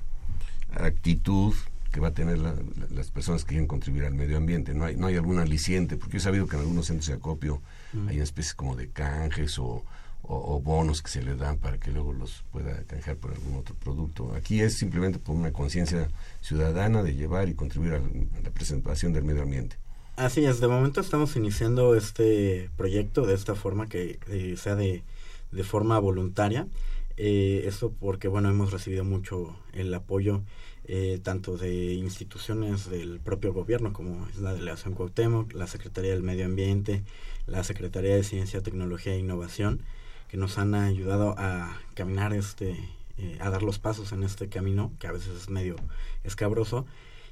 [0.75, 1.53] actitud
[1.91, 4.73] que va a tener la- la- las personas que quieren contribuir al medio ambiente.
[4.73, 7.13] No hay, no hay algún aliciente, porque yo he sabido que en algunos centros de
[7.13, 7.61] acopio
[7.93, 8.07] Mm.
[8.07, 9.83] hay una especie como de canjes o,
[10.23, 13.75] o- bonos que se le dan para que luego los pueda canjear por algún otro
[13.75, 14.33] producto.
[14.35, 16.09] Aquí es simplemente por una conciencia
[16.41, 17.99] ciudadana de llevar y contribuir a
[18.43, 19.75] la presentación del medio ambiente.
[20.15, 25.03] Así es, de momento estamos iniciando este proyecto de esta forma que eh, sea de,
[25.51, 26.67] de forma voluntaria.
[27.17, 30.41] Eh, esto porque, bueno, hemos recibido mucho el apoyo
[30.85, 36.23] eh, tanto de instituciones del propio gobierno como es la Delegación Cuauhtémoc, la Secretaría del
[36.23, 37.03] Medio Ambiente,
[37.47, 39.81] la Secretaría de Ciencia, Tecnología e Innovación,
[40.33, 42.71] que nos han ayudado a caminar este,
[43.19, 45.75] eh, a dar los pasos en este camino, que a veces es medio
[46.23, 46.87] escabroso.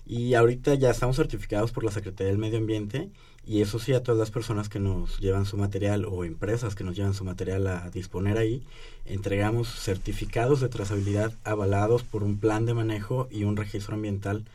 [0.05, 3.09] Y ahorita ya estamos certificados por la Secretaría del Medio Ambiente
[3.43, 6.83] y eso sí a todas las personas que nos llevan su material o empresas que
[6.83, 8.61] nos llevan su material a disponer ahí,
[9.05, 14.45] entregamos certificados de trazabilidad avalados por un plan de manejo y un registro ambiental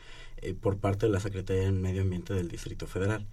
[0.41, 3.25] eh, por parte de la Secretaría del Medio Ambiente del Distrito Federal.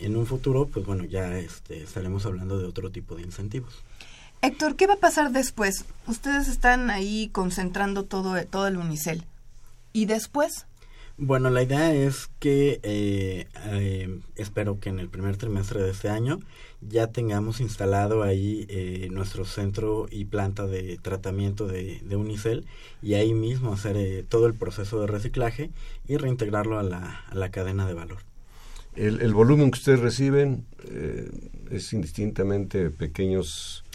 [0.00, 3.84] En un futuro, pues bueno, ya este, estaremos hablando de otro tipo de incentivos.
[4.42, 5.84] Héctor, ¿qué va a pasar después?
[6.06, 9.24] Ustedes están ahí concentrando todo, todo el Unicel.
[9.92, 10.66] ¿Y después?
[11.18, 16.10] Bueno, la idea es que eh, eh, espero que en el primer trimestre de este
[16.10, 16.40] año
[16.82, 22.66] ya tengamos instalado ahí eh, nuestro centro y planta de tratamiento de, Unicel
[23.00, 25.70] y ahí mismo hacer todo el proceso de reciclaje
[26.06, 28.18] y reintegrarlo a la, a la cadena de valor.
[28.94, 30.66] El, el volumen que ustedes reciben
[31.70, 33.85] es indistintamente pequeños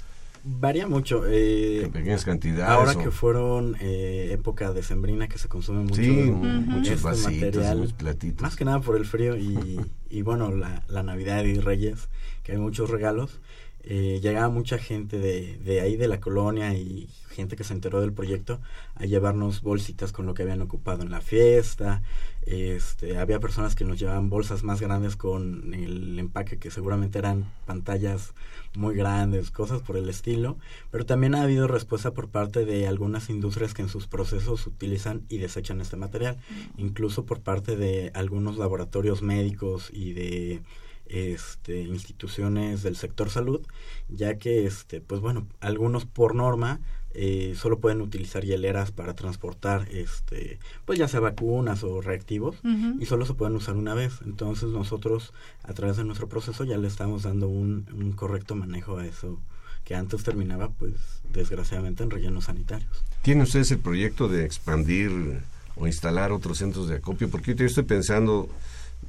[0.43, 1.25] Varía mucho.
[1.27, 2.69] Eh, en pequeñas cantidades.
[2.69, 6.01] Ahora que fueron eh, época de sembrina que se consume mucho.
[6.01, 8.41] Sí, muchos este vasitos, platitos.
[8.41, 12.09] Más que nada por el frío y, y bueno, la, la Navidad y Reyes,
[12.43, 13.39] que hay muchos regalos.
[13.83, 17.99] Eh, llegaba mucha gente de, de ahí de la colonia y gente que se enteró
[17.99, 18.59] del proyecto
[18.93, 22.03] a llevarnos bolsitas con lo que habían ocupado en la fiesta.
[22.43, 27.45] Este, había personas que nos llevaban bolsas más grandes con el empaque que seguramente eran
[27.65, 28.33] pantallas
[28.75, 30.57] muy grandes, cosas por el estilo,
[30.89, 35.23] pero también ha habido respuesta por parte de algunas industrias que en sus procesos utilizan
[35.29, 36.37] y desechan este material,
[36.77, 40.61] incluso por parte de algunos laboratorios médicos y de
[41.05, 43.61] este, instituciones del sector salud,
[44.09, 46.79] ya que, este, pues bueno, algunos por norma
[47.13, 52.57] eh, solo pueden utilizar hieleras para transportar, este, pues ya sea vacunas o reactivos,
[52.99, 54.19] y solo se pueden usar una vez.
[54.25, 58.97] Entonces nosotros, a través de nuestro proceso, ya le estamos dando un, un correcto manejo
[58.97, 59.39] a eso
[59.83, 60.93] que antes terminaba, pues,
[61.33, 63.03] desgraciadamente en rellenos sanitarios.
[63.23, 65.41] ¿Tiene ustedes el proyecto de expandir
[65.75, 67.29] o instalar otros centros de acopio?
[67.29, 68.47] Porque yo estoy pensando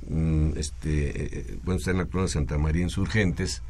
[0.08, 3.62] Mm, este, eh, eh, bueno, está en la colonia Santa María Insurgentes,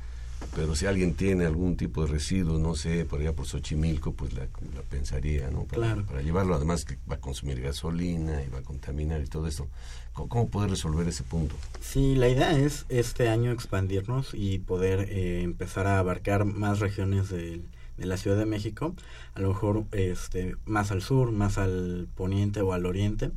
[0.55, 4.33] pero si alguien tiene algún tipo de residuos, no sé, por allá por Xochimilco, pues
[4.35, 4.47] la,
[4.91, 5.65] pensaría, ¿no?
[5.65, 9.47] Para, para, llevarlo, además que va a consumir gasolina y va a contaminar y todo
[9.47, 9.69] esto.
[10.13, 11.55] ¿Cómo, poder resolver ese punto?
[11.81, 17.31] Sí, la idea es este año expandirnos y poder eh, empezar a abarcar más regiones
[17.31, 17.63] de,
[17.97, 18.95] de la Ciudad de México,
[19.35, 23.31] a lo mejor este, más al sur, más al poniente o al oriente,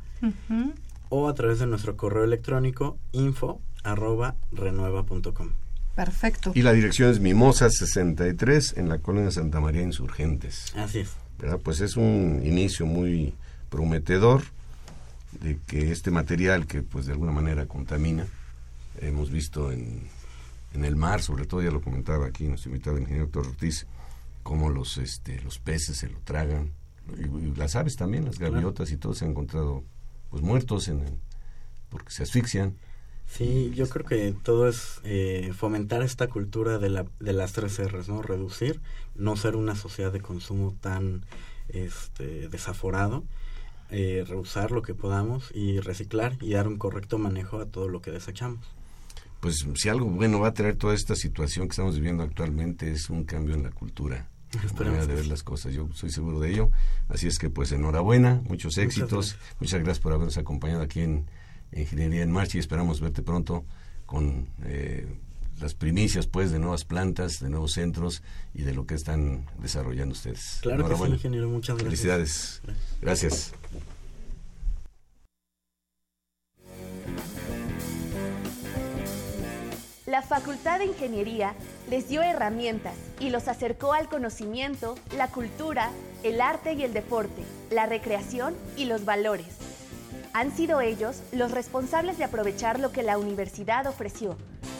[1.10, 5.50] o a través de nuestro correo electrónico info arroba renueva.com.
[5.94, 6.52] Perfecto.
[6.54, 10.72] Y la dirección es Mimosa 63 en la colonia Santa María Insurgentes.
[10.76, 11.12] Así es.
[11.62, 13.34] Pues es un inicio muy
[13.68, 14.42] prometedor
[15.40, 18.26] de que este material que pues de alguna manera contamina,
[19.00, 20.08] hemos visto en
[20.74, 23.86] en el mar, sobre todo ya lo comentaba aquí nuestro invitado el ingeniero doctor Ortiz,
[24.42, 26.72] cómo los, este, los peces se lo tragan,
[27.16, 29.84] y, las aves también, las gaviotas y todo se han encontrado
[30.30, 31.04] pues muertos en
[31.90, 32.74] porque se asfixian.
[33.26, 37.78] Sí, yo creo que todo es eh, fomentar esta cultura de, la, de las tres
[37.78, 38.20] R's, ¿no?
[38.20, 38.80] Reducir,
[39.14, 41.24] no ser una sociedad de consumo tan
[41.68, 43.22] este, desaforado,
[43.90, 48.02] eh, reusar lo que podamos y reciclar y dar un correcto manejo a todo lo
[48.02, 48.74] que desechamos
[49.44, 53.10] pues si algo bueno va a traer toda esta situación que estamos viviendo actualmente es
[53.10, 54.30] un cambio en la cultura
[54.74, 55.74] manera de ver las cosas.
[55.74, 56.70] Yo soy seguro de ello.
[57.10, 59.36] Así es que, pues, enhorabuena, muchos éxitos.
[59.60, 61.26] Muchas gracias, por habernos acompañado aquí en
[61.72, 63.66] Ingeniería en Marcha y esperamos verte pronto
[64.06, 65.06] con eh,
[65.60, 68.22] las primicias, pues, de nuevas plantas, de nuevos centros
[68.54, 70.60] y de lo que están desarrollando ustedes.
[70.62, 71.50] Claro que sí, ingeniero.
[71.50, 72.00] Muchas gracias.
[72.00, 72.62] Felicidades.
[73.02, 73.52] gracias.
[80.14, 81.54] La Facultad de Ingeniería
[81.90, 85.90] les dio herramientas y los acercó al conocimiento, la cultura,
[86.22, 89.56] el arte y el deporte, la recreación y los valores.
[90.32, 94.36] Han sido ellos los responsables de aprovechar lo que la universidad ofreció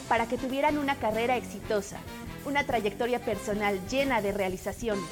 [0.07, 1.97] para que tuvieran una carrera exitosa,
[2.45, 5.03] una trayectoria personal llena de realizaciones,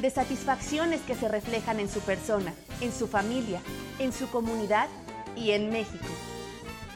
[0.00, 3.60] de satisfacciones que se reflejan en su persona, en su familia
[3.98, 4.88] en su comunidad
[5.34, 6.06] y en México.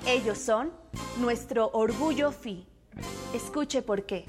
[0.07, 0.70] Ellos son
[1.18, 2.76] nuestro orgullo FI.
[3.35, 4.25] Escuche por qué.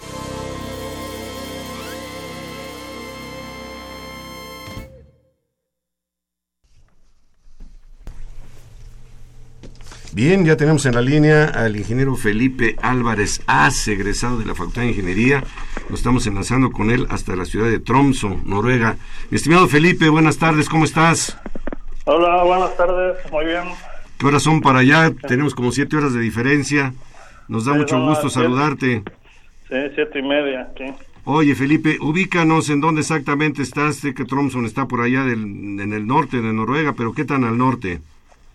[10.18, 14.82] Bien, ya tenemos en la línea al ingeniero Felipe Álvarez As, egresado de la Facultad
[14.82, 15.44] de Ingeniería.
[15.90, 18.98] Nos estamos enlazando con él hasta la ciudad de Tromso, Noruega.
[19.30, 21.38] Mi estimado Felipe, buenas tardes, ¿cómo estás?
[22.06, 23.66] Hola, buenas tardes, muy bien.
[24.18, 25.14] ¿Qué horas son para allá?
[25.28, 26.94] Tenemos como siete horas de diferencia.
[27.48, 29.04] Nos da mucho gusto saludarte.
[29.70, 30.86] Sí, siete y media aquí.
[31.26, 33.98] Oye, Felipe, ubícanos en dónde exactamente estás.
[33.98, 37.58] Sé que Tromso está por allá en el norte de Noruega, pero ¿qué tan al
[37.58, 38.00] norte?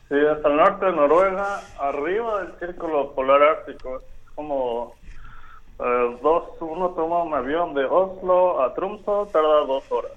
[0.09, 4.03] Sí, hasta el norte de Noruega, arriba del círculo polar ártico.
[4.35, 4.95] Como
[5.79, 10.13] eh, dos, uno toma un avión de Oslo a Tromsø, tarda dos horas.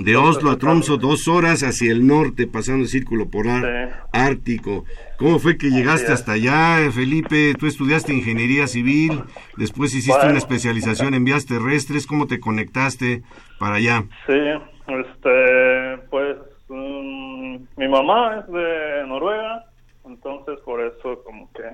[0.00, 4.84] De Oslo a Tromsø, dos horas hacia el norte, pasando el círculo polar ártico.
[5.18, 7.54] ¿Cómo fue que llegaste hasta allá, Felipe?
[7.58, 9.22] Tú estudiaste ingeniería civil,
[9.56, 12.06] después hiciste una especialización en vías terrestres.
[12.06, 13.22] ¿Cómo te conectaste
[13.58, 14.04] para allá?
[14.26, 14.38] Sí,
[14.86, 16.36] este, pues
[16.68, 19.64] Mm, mi mamá es de Noruega,
[20.04, 21.64] entonces por eso como que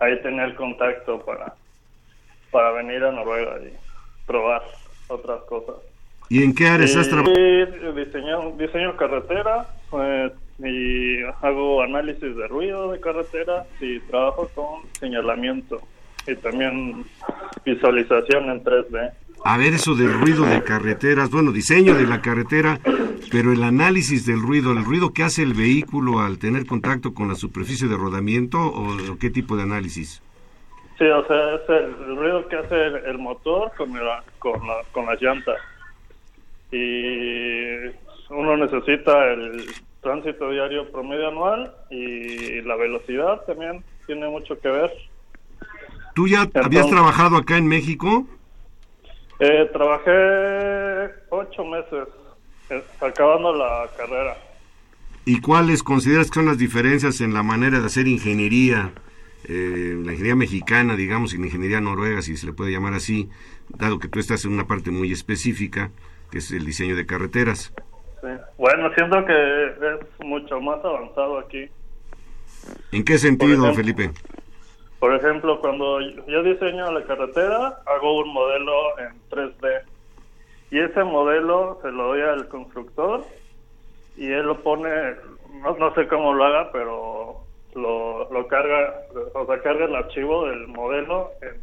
[0.00, 1.54] ahí tenía el contacto para,
[2.50, 3.72] para venir a Noruega y
[4.26, 4.62] probar
[5.08, 5.76] otras cosas.
[6.30, 7.92] ¿Y en qué áreas estás trabajando?
[7.92, 15.82] Diseño, diseño carretera pues, y hago análisis de ruido de carretera y trabajo con señalamiento
[16.26, 17.04] y también
[17.64, 19.12] visualización en 3D
[19.44, 22.78] a ver eso del ruido de carreteras, bueno, diseño de la carretera,
[23.30, 27.28] pero el análisis del ruido, el ruido que hace el vehículo al tener contacto con
[27.28, 30.22] la superficie de rodamiento o, qué tipo de análisis?
[30.98, 33.90] Sí, o sea, es el, ruido que hace el, motor con,
[34.38, 35.56] con, la, con las llantas.
[36.72, 37.88] Y
[38.30, 39.66] uno necesita el
[40.00, 44.92] tránsito diario promedio anual y la velocidad también tiene mucho que ver.
[46.14, 48.26] ¿Tú ya habías trabajado acá en México?
[49.38, 52.08] Eh, trabajé ocho meses
[52.68, 54.36] eh, acabando la carrera.
[55.24, 58.92] ¿Y cuáles consideras que son las diferencias en la manera de hacer ingeniería,
[59.44, 63.28] eh, la ingeniería mexicana, digamos, y la ingeniería noruega, si se le puede llamar así,
[63.68, 65.90] dado que tú estás en una parte muy específica,
[66.30, 67.72] que es el diseño de carreteras?
[68.20, 68.28] Sí.
[68.58, 71.68] Bueno, siento que es mucho más avanzado aquí.
[72.92, 74.10] ¿En qué sentido, Felipe?
[74.98, 79.82] Por ejemplo, cuando yo diseño la carretera, hago un modelo en 3D.
[80.70, 83.24] Y ese modelo se lo doy al constructor
[84.16, 84.90] y él lo pone,
[85.62, 87.40] no, sé cómo lo haga, pero
[87.74, 88.94] lo, lo, carga,
[89.34, 91.60] o sea, carga el archivo del modelo en,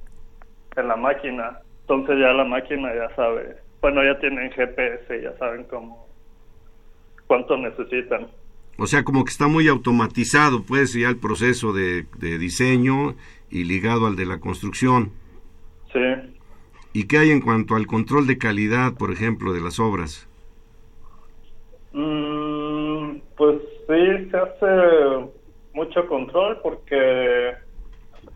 [0.76, 1.60] en la máquina.
[1.82, 6.08] Entonces ya la máquina ya sabe, bueno, ya tienen GPS, ya saben cómo,
[7.28, 8.28] cuánto necesitan.
[8.80, 13.16] O sea, como que está muy automatizado, pues, ya el proceso de, diseño
[13.50, 15.12] y ligado al de la construcción.
[15.92, 16.00] Sí.
[16.94, 20.28] ¿Y qué hay en cuanto al control de calidad, por ejemplo, de las obras?
[21.94, 25.32] Mm, pues sí, se hace
[25.74, 27.54] mucho control porque,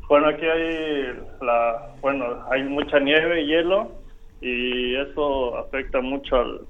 [0.08, 4.01] bueno, aquí hay la, bueno, hay mucha nieve y hielo
[4.42, 6.62] y eso afecta mucho al,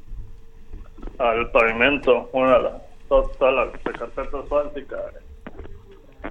[1.19, 4.97] al pavimento, bueno, la, toda, la, carpeta asfáltica,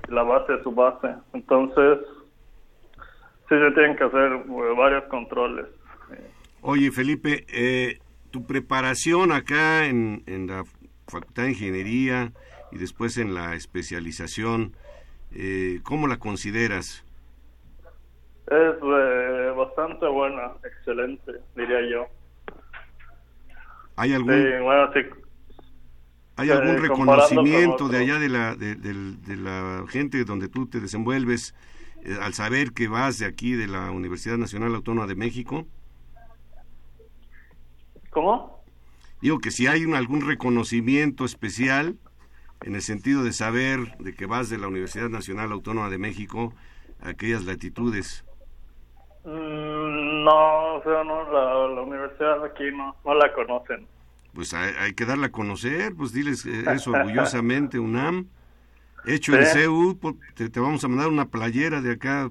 [0.09, 1.09] la base de su base.
[1.33, 1.99] Entonces,
[3.49, 5.67] sí se tienen que hacer eh, varios controles.
[6.63, 7.99] Oye, Felipe, eh,
[8.31, 10.65] tu preparación acá en, en la
[11.07, 12.33] Facultad de Ingeniería
[12.71, 14.77] y después en la especialización,
[15.33, 17.05] eh, ¿cómo la consideras?
[18.51, 22.07] Es eh, bastante buena, excelente, diría yo.
[23.97, 25.01] ¿Hay algún, sí, bueno, sí,
[26.41, 31.55] ¿Hay algún reconocimiento de allá de la, de, la gente donde tú te desenvuelves
[32.03, 35.67] eh, al saber que vas de aquí, de la Universidad Nacional Autónoma de México?
[38.09, 38.65] ¿Cómo?
[39.21, 41.99] Digo que si hay algún reconocimiento especial
[42.63, 46.55] en el sentido de saber de que vas de la Universidad Nacional Autónoma de México
[47.01, 48.25] a aquellas latitudes.
[49.25, 53.87] Mm, no, o sea, no, la, la universidad aquí no, no la conocen
[54.35, 58.27] pues hay, que darla a conocer, pues diles eh, eso orgullosamente, UNAM,
[59.07, 59.99] hecho en CEU,
[60.35, 62.31] te, vamos a mandar una playera de acá,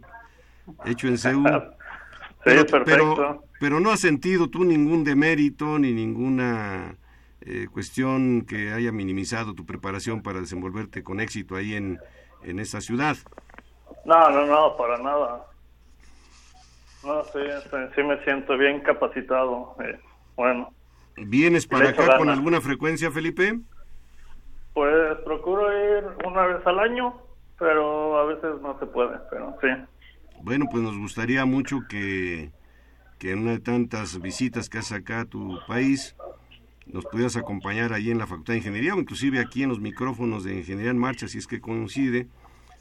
[0.85, 1.43] hecho en CEU.
[2.43, 6.95] pero, pero, no has sentido tú ningún demérito ni ninguna
[7.41, 11.99] eh, cuestión que haya minimizado tu preparación para desenvolverte con éxito ahí en,
[12.43, 13.17] en esa ciudad.
[14.05, 15.45] No, no, no, para nada.
[17.03, 17.39] No, sí,
[17.95, 19.75] sí me siento bien capacitado.
[19.83, 19.99] Eh,
[20.35, 20.73] bueno,
[21.25, 23.59] ¿Vienes para acá con alguna frecuencia, Felipe?
[24.73, 27.13] Pues procuro ir una vez al año,
[27.57, 29.67] pero a veces no se puede, pero sí.
[30.41, 32.51] Bueno, pues nos gustaría mucho que,
[33.17, 36.15] que en una de tantas visitas que haces acá a tu país,
[36.85, 40.43] nos pudieras acompañar ahí en la Facultad de Ingeniería o inclusive aquí en los micrófonos
[40.43, 42.27] de Ingeniería en Marcha, si es que coincide,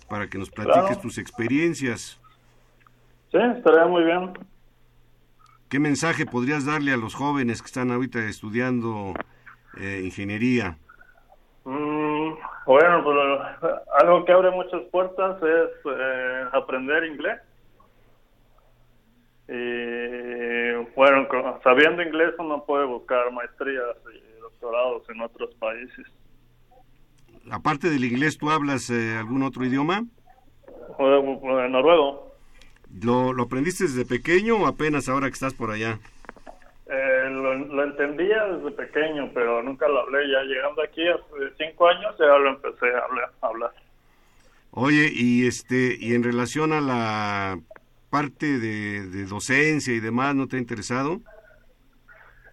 [0.09, 2.21] para que nos platiques tus experiencias.
[3.31, 4.33] Sí, estaría muy bien.
[5.69, 9.13] ¿Qué mensaje podrías darle a los jóvenes que están ahorita estudiando
[9.79, 10.79] eh, ingeniería?
[11.65, 12.31] Mm,
[12.65, 13.17] bueno, pues
[14.01, 17.39] algo que abre muchas puertas es eh, aprender inglés.
[19.47, 21.27] Y bueno,
[21.63, 26.07] sabiendo inglés uno puede buscar maestrías y doctorados en otros países.
[27.51, 30.03] Aparte del inglés, ¿tú hablas eh, algún otro idioma?
[30.99, 32.28] noruego.
[33.03, 35.99] ¿Lo, ¿Lo aprendiste desde pequeño o apenas ahora que estás por allá?
[36.91, 40.31] Eh, lo, entendía desde pequeño, pero nunca lo hablé.
[40.31, 43.73] Ya llegando aquí hace cinco años ya lo empecé a hablar.
[44.71, 47.59] Oye, y este y en relación a la
[48.11, 51.21] parte de, docencia y demás, ¿no te ha interesado?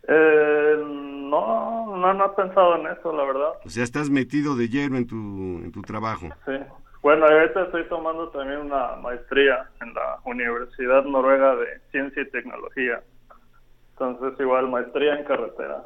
[0.07, 3.53] Eh, no, no, no he pensado en eso, la verdad.
[3.63, 6.27] O sea, estás metido de lleno en tu, en tu trabajo.
[6.45, 6.53] Sí.
[7.05, 13.03] Bueno, ahorita estoy tomando también una maestría en la Universidad Noruega de Ciencia y Tecnología.
[13.91, 15.83] Entonces, igual, maestría en carretera.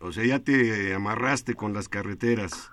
[0.00, 2.72] O sea, ya te amarraste con las carreteras.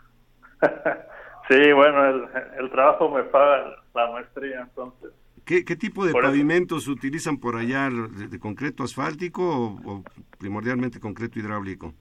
[1.48, 2.28] sí, bueno, el,
[2.58, 5.12] el, trabajo me paga la maestría, entonces.
[5.46, 7.88] ¿Qué, qué tipo de pavimentos utilizan por allá?
[8.32, 10.04] ¿De, concreto asfáltico o,
[10.40, 11.94] primordialmente concreto hidráulico?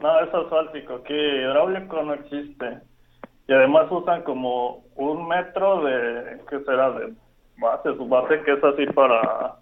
[0.00, 0.94] No, es asfáltico.
[0.94, 2.80] Aquí hidráulico no existe
[3.52, 6.90] y además usan como un metro de, ¿qué será?
[6.92, 7.12] De
[7.58, 9.56] base, su base que es así para,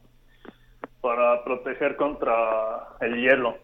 [1.01, 3.57] para proteger contra el hielo.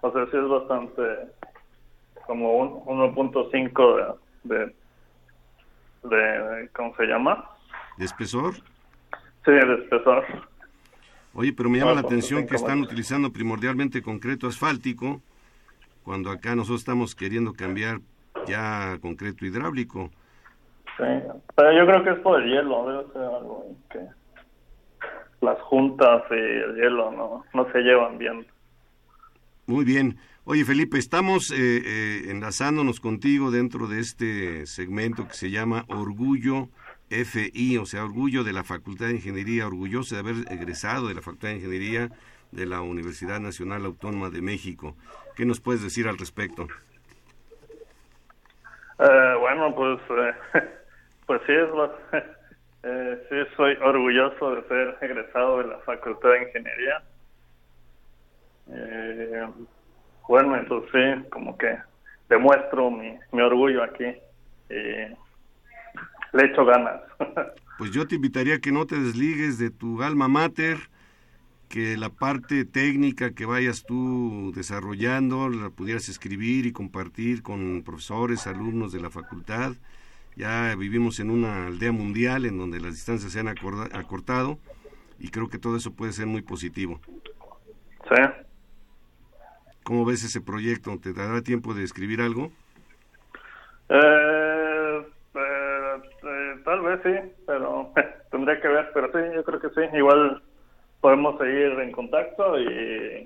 [0.00, 1.02] O sea, sí es bastante,
[2.26, 7.48] como un 1.5 de, de, de, ¿cómo se llama?
[7.98, 8.54] ¿De espesor?
[9.44, 10.24] Sí, de espesor.
[11.34, 15.22] Oye, pero me llama la atención que están utilizando primordialmente concreto asfáltico,
[16.02, 18.00] cuando acá nosotros estamos queriendo cambiar
[18.46, 20.10] ya concreto hidráulico.
[20.96, 21.04] Sí,
[21.54, 24.00] pero yo creo que es por el hielo, debe ser algo que
[25.42, 28.46] las juntas y el hielo no, no se llevan bien.
[29.66, 30.16] Muy bien.
[30.44, 36.68] Oye, Felipe, estamos eh, eh, enlazándonos contigo dentro de este segmento que se llama Orgullo
[37.10, 41.20] FI, o sea, Orgullo de la Facultad de Ingeniería, orgulloso de haber egresado de la
[41.20, 42.10] Facultad de Ingeniería
[42.52, 44.96] de la Universidad Nacional Autónoma de México.
[45.34, 46.68] ¿Qué nos puedes decir al respecto?
[48.98, 50.34] Eh, bueno, pues, eh,
[51.26, 51.68] pues sí, es
[52.82, 57.02] eh, sí, soy orgulloso de ser egresado de la Facultad de Ingeniería.
[58.68, 59.46] Eh,
[60.28, 61.76] bueno, entonces sí, como que
[62.28, 64.04] demuestro mi, orgullo aquí
[66.32, 67.00] le echo ganas.
[67.78, 70.78] pues yo te invitaría a que no te desligues de tu alma mater
[71.68, 78.46] que la parte técnica que vayas tú desarrollando la pudieras escribir y compartir con profesores,
[78.46, 79.72] alumnos de la facultad.
[80.36, 84.58] Ya vivimos en una aldea mundial en donde las distancias se han acortado
[85.18, 87.00] y creo que todo eso puede ser muy positivo.
[88.08, 88.22] Sí.
[89.82, 90.98] ¿Cómo ves ese proyecto?
[90.98, 92.52] ¿Te dará tiempo de escribir algo?
[93.88, 97.92] Eh, eh, eh tal vez sí, pero
[98.30, 99.96] tendría que ver, pero sí, yo creo que sí.
[99.96, 100.42] Igual
[101.00, 103.24] podemos seguir en contacto y,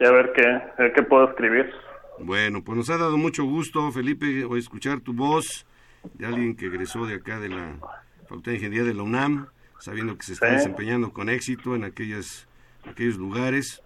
[0.00, 1.72] a ver qué, qué puedo escribir.
[2.18, 5.66] Bueno, pues nos ha dado mucho gusto, Felipe, escuchar tu voz
[6.14, 7.76] de alguien que egresó de acá de la
[8.22, 9.46] Facultad de Ingeniería de la UNAM,
[9.78, 12.46] sabiendo que se está desempeñando con éxito en aquellas,
[12.88, 13.82] aquellos lugares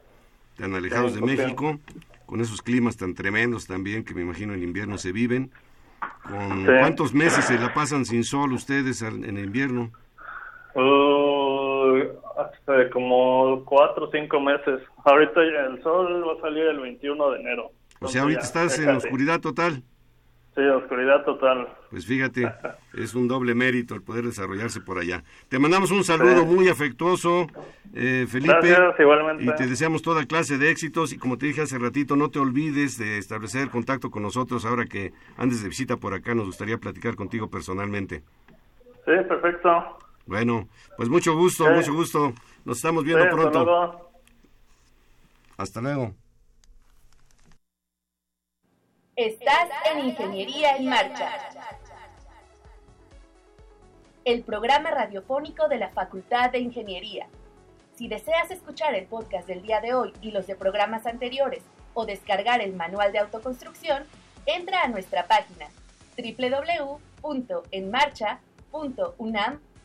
[0.57, 1.79] tan alejados de México,
[2.27, 5.51] con esos climas tan tremendos también que me imagino en invierno se viven.
[6.23, 9.93] ¿Con ¿Cuántos meses se la pasan sin sol ustedes en invierno?
[10.75, 11.36] Uh,
[12.37, 14.81] hace como cuatro o cinco meses.
[15.05, 17.71] Ahorita el sol va a salir el 21 de enero.
[18.01, 19.83] O sea, ahorita estás en oscuridad total.
[20.55, 21.69] Sí, oscuridad total.
[21.91, 22.51] Pues fíjate,
[22.95, 25.23] es un doble mérito el poder desarrollarse por allá.
[25.51, 27.47] Te mandamos un saludo muy afectuoso,
[27.95, 28.55] eh, Felipe.
[28.55, 29.45] Gracias, igualmente.
[29.45, 32.39] Y te deseamos toda clase de éxitos y como te dije hace ratito, no te
[32.39, 36.35] olvides de establecer contacto con nosotros ahora que andes de visita por acá.
[36.35, 38.23] Nos gustaría platicar contigo personalmente.
[39.05, 39.99] Sí, perfecto.
[40.27, 42.35] Bueno, pues mucho gusto, mucho gusto.
[42.65, 43.61] Nos estamos viendo pronto.
[43.61, 44.11] Hasta luego.
[45.57, 46.15] Hasta luego.
[49.15, 51.33] Estás en Ingeniería en Marcha.
[54.25, 57.29] El programa radiofónico de la Facultad de Ingeniería.
[57.95, 61.63] Si deseas escuchar el podcast del día de hoy y los de programas anteriores
[61.95, 64.05] o descargar el manual de autoconstrucción,
[64.45, 65.69] entra a nuestra página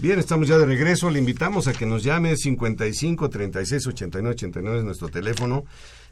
[0.00, 1.10] Bien, estamos ya de regreso.
[1.10, 5.64] Le invitamos a que nos llame 55 36 89 89 es nuestro teléfono.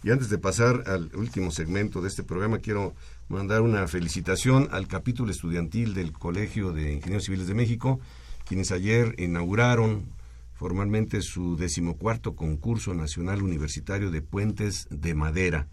[0.03, 2.97] Y antes de pasar al último segmento de este programa, quiero
[3.29, 8.01] mandar una felicitación al capítulo estudiantil del Colegio de Ingenieros Civiles de México,
[8.45, 10.07] quienes ayer inauguraron
[10.55, 15.69] formalmente su decimocuarto concurso nacional universitario de puentes de madera.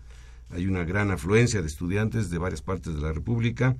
[0.51, 3.75] Hay una gran afluencia de estudiantes de varias partes de la República.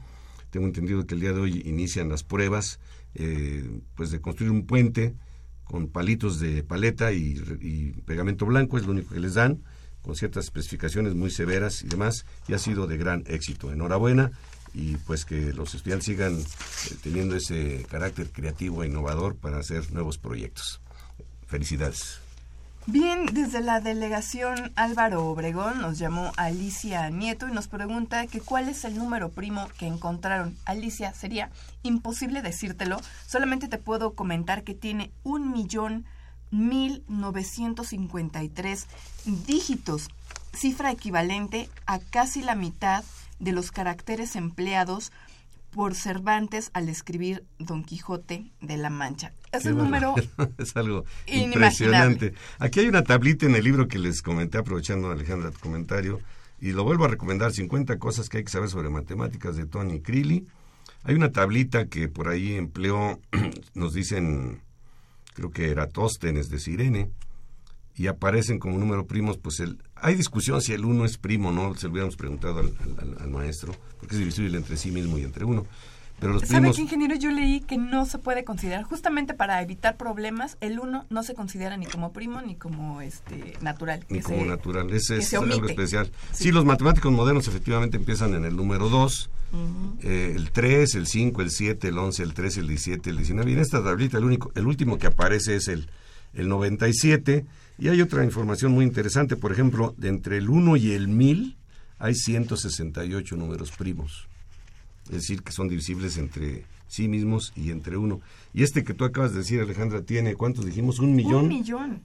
[0.49, 2.79] Tengo entendido que el día de hoy inician las pruebas
[3.16, 5.16] eh, pues de construir un puente
[5.64, 9.64] con palitos de paleta y, y, pegamento blanco, es lo único que les dan,
[10.01, 13.72] con ciertas especificaciones muy severas y demás, y ha sido de gran éxito.
[13.72, 14.32] Enhorabuena
[14.74, 19.91] y pues que los estudiantes sigan eh, teniendo ese carácter creativo e innovador para hacer
[19.93, 20.82] nuevos proyectos.
[21.47, 22.22] Felicidades.
[22.86, 28.67] Bien, desde la delegación Álvaro Obregón nos llamó Alicia Nieto y nos pregunta que cuál
[28.67, 30.57] es el número primo que encontraron.
[30.65, 31.49] Alicia, sería
[31.84, 36.05] imposible decírtelo, solamente te puedo comentar que tiene un millón
[36.51, 38.88] mil novecientos cincuenta y tres
[39.25, 40.09] dígitos,
[40.53, 43.05] cifra equivalente a casi la mitad
[43.39, 45.13] de los caracteres empleados
[45.74, 49.34] por Cervantes al escribir Don Quijote de la Mancha.
[49.51, 50.15] Es un número
[50.57, 52.34] es algo impresionante.
[52.59, 56.21] Aquí hay una tablita en el libro que les comenté aprovechando Alejandra tu comentario
[56.61, 59.99] y lo vuelvo a recomendar 50 cosas que hay que saber sobre matemáticas de Tony
[59.99, 60.47] Crilly.
[61.03, 63.19] Hay una tablita que por ahí empleó
[63.74, 64.61] nos dicen
[65.34, 67.09] creo que Eratóstenes de Sirene
[67.95, 71.51] y aparecen como número primos, pues el, hay discusión si el uno es primo o
[71.51, 75.17] no, se lo hubiéramos preguntado al, al, al, maestro, porque es divisible entre sí mismo
[75.17, 75.65] y entre uno.
[76.19, 77.15] Pero los ¿Sabe primos, qué, ingeniero?
[77.15, 81.33] Yo leí que no se puede considerar, justamente para evitar problemas, el uno no se
[81.33, 84.05] considera ni como primo ni como este natural.
[84.09, 86.11] Ni como se- natural, ese es algo especial.
[86.31, 86.45] Sí.
[86.45, 86.51] Sí.
[86.51, 89.29] los matemáticos modernos efectivamente empiezan en el número 2,
[90.03, 93.51] el 3, el 5, el 7, el 11, el 13, el 17, el 19.
[93.51, 95.89] Y en esta tablita el, único, el último que aparece es el,
[96.33, 97.45] el 97.
[97.78, 101.57] Y hay otra información muy interesante, por ejemplo, de entre el 1 y el 1000
[101.99, 104.28] hay 168 números primos.
[105.05, 108.21] Es decir, que son divisibles entre sí mismos y entre uno.
[108.53, 110.99] Y este que tú acabas de decir, Alejandra, tiene, ¿cuántos dijimos?
[110.99, 111.45] Un millón.
[111.45, 112.01] Un millón.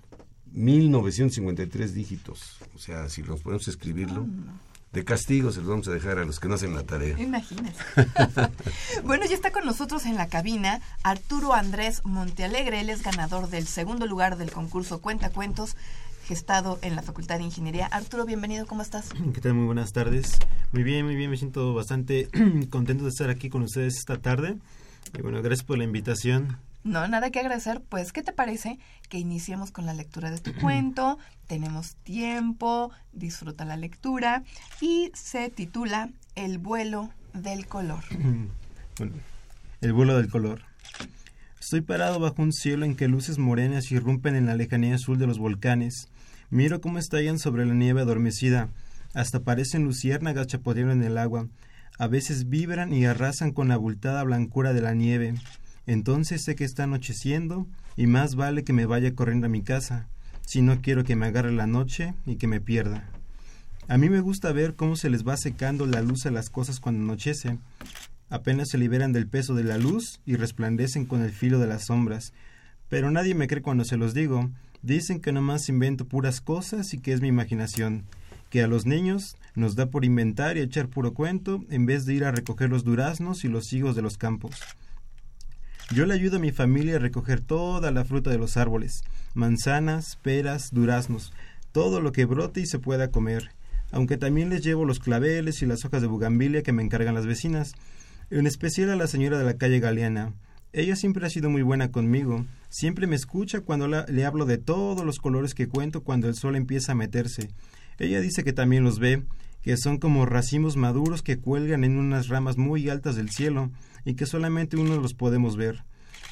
[0.53, 2.59] 1953 dígitos.
[2.75, 4.27] O sea, si nos podemos escribirlo,
[4.93, 7.19] de castigo se los vamos a dejar a los que no hacen la tarea.
[7.21, 7.77] Imagínese.
[9.05, 12.81] bueno, ya está con nosotros en la cabina Arturo Andrés Montealegre.
[12.81, 15.77] Él es ganador del segundo lugar del concurso Cuenta Cuentos,
[16.27, 17.87] gestado en la Facultad de Ingeniería.
[17.87, 19.11] Arturo, bienvenido, ¿cómo estás?
[19.35, 19.55] ¿Qué tal?
[19.55, 20.39] Muy buenas tardes.
[20.73, 21.31] Muy bien, muy bien.
[21.31, 22.29] Me siento bastante
[22.71, 24.57] contento de estar aquí con ustedes esta tarde.
[25.19, 26.59] Y bueno, gracias por la invitación.
[26.89, 27.83] No, nada que agradecer.
[27.87, 28.79] Pues, ¿qué te parece
[29.11, 31.19] que iniciemos con la lectura de tu cuento?
[31.47, 34.43] Tenemos tiempo, disfruta la lectura
[34.81, 38.05] y se titula El vuelo del color.
[38.99, 39.15] Bueno,
[39.81, 40.63] el vuelo del color.
[41.61, 45.29] Estoy parado bajo un cielo en que luces morenas irrumpen en la lejanía azul de
[45.29, 46.09] los volcanes.
[46.51, 48.71] Miro cómo estallan sobre la nieve adormecida.
[49.15, 51.47] Hasta parecen luciérnagas chapoteando en el agua.
[51.97, 55.35] A veces vibran y arrasan con la abultada blancura de la nieve.
[55.89, 57.67] Entonces sé que está anocheciendo
[57.97, 60.07] y más vale que me vaya corriendo a mi casa,
[60.45, 63.09] si no quiero que me agarre la noche y que me pierda.
[63.89, 66.79] A mí me gusta ver cómo se les va secando la luz a las cosas
[66.79, 67.57] cuando anochece.
[68.29, 71.87] Apenas se liberan del peso de la luz y resplandecen con el filo de las
[71.87, 72.35] sombras.
[72.91, 74.51] Pero nadie me cree cuando se los digo.
[74.83, 78.05] Dicen que nomás invento puras cosas y que es mi imaginación.
[78.51, 82.13] Que a los niños nos da por inventar y echar puro cuento en vez de
[82.13, 84.61] ir a recoger los duraznos y los higos de los campos.
[85.95, 89.01] Yo le ayudo a mi familia a recoger toda la fruta de los árboles,
[89.33, 91.33] manzanas, peras, duraznos,
[91.73, 93.53] todo lo que brote y se pueda comer,
[93.91, 97.27] aunque también les llevo los claveles y las hojas de bugambilia que me encargan las
[97.27, 97.73] vecinas,
[98.31, 100.35] en especial a la señora de la calle Galeana.
[100.75, 105.07] Ella siempre ha sido muy buena conmigo, siempre me escucha cuando le hablo de todos
[105.07, 107.49] los colores que cuento cuando el sol empieza a meterse.
[107.99, 109.23] Ella dice que también los ve,
[109.63, 113.71] que son como racimos maduros que cuelgan en unas ramas muy altas del cielo
[114.09, 115.85] y que solamente uno los podemos ver.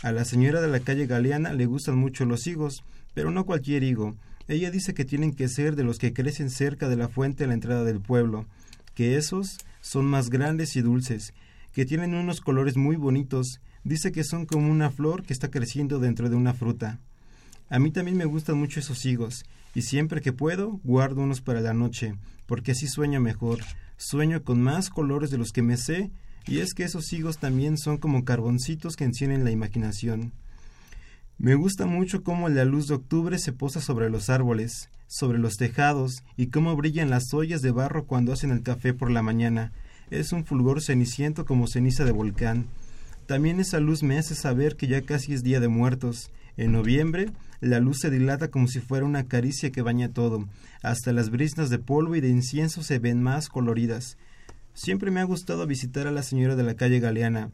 [0.03, 3.83] A la señora de la calle Galeana le gustan mucho los higos, pero no cualquier
[3.83, 4.17] higo.
[4.49, 7.47] Ella dice que tienen que ser de los que crecen cerca de la fuente a
[7.49, 8.47] la entrada del pueblo,
[8.95, 11.35] que esos son más grandes y dulces,
[11.73, 16.01] que tienen unos colores muy bonitos, Dice que son como una flor que está creciendo
[16.01, 16.99] dentro de una fruta.
[17.69, 19.45] A mí también me gustan mucho esos higos,
[19.77, 22.17] y siempre que puedo guardo unos para la noche,
[22.47, 23.61] porque así sueño mejor.
[23.97, 26.11] Sueño con más colores de los que me sé,
[26.47, 30.33] y es que esos higos también son como carboncitos que encienden la imaginación.
[31.39, 35.57] Me gusta mucho cómo la luz de octubre se posa sobre los árboles, sobre los
[35.57, 39.73] tejados, y cómo brillan las ollas de barro cuando hacen el café por la mañana.
[40.11, 42.67] Es un fulgor ceniciento como ceniza de volcán.
[43.27, 46.31] También esa luz me hace saber que ya casi es Día de Muertos.
[46.57, 50.49] En noviembre, la luz se dilata como si fuera una caricia que baña todo.
[50.83, 54.17] Hasta las brisnas de polvo y de incienso se ven más coloridas.
[54.77, 57.51] Siempre me ha gustado visitar a la señora de la calle Galeana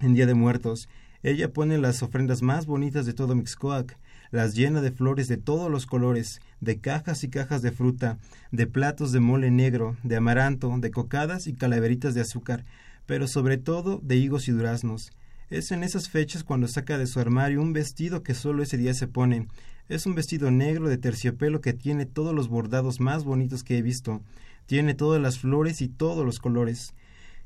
[0.00, 0.86] en Día de Muertos.
[1.22, 3.96] Ella pone las ofrendas más bonitas de todo Mixcoac,
[4.30, 8.18] las llena de flores de todos los colores, de cajas y cajas de fruta,
[8.50, 12.66] de platos de mole negro, de amaranto, de cocadas y calaveritas de azúcar,
[13.06, 15.10] pero sobre todo de higos y duraznos.
[15.48, 18.92] Es en esas fechas cuando saca de su armario un vestido que solo ese día
[18.92, 19.48] se pone.
[19.88, 23.82] Es un vestido negro de terciopelo que tiene todos los bordados más bonitos que he
[23.82, 24.20] visto.
[24.66, 26.94] Tiene todas las flores y todos los colores.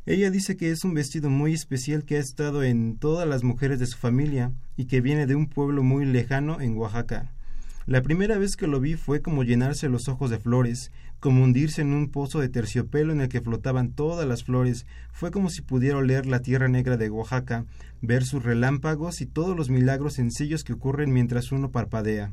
[0.07, 3.81] Ella dice que es un vestido muy especial que ha estado en todas las mujeres
[3.81, 7.33] de su familia y que viene de un pueblo muy lejano en Oaxaca.
[7.87, 10.91] La primera vez que lo vi fue como llenarse los ojos de flores,
[11.21, 15.31] como hundirse en un pozo de terciopelo en el que flotaban todas las flores, fue
[15.31, 17.65] como si pudiera oler la tierra negra de Oaxaca,
[18.03, 22.33] ver sus relámpagos y todos los milagros sencillos que ocurren mientras uno parpadea.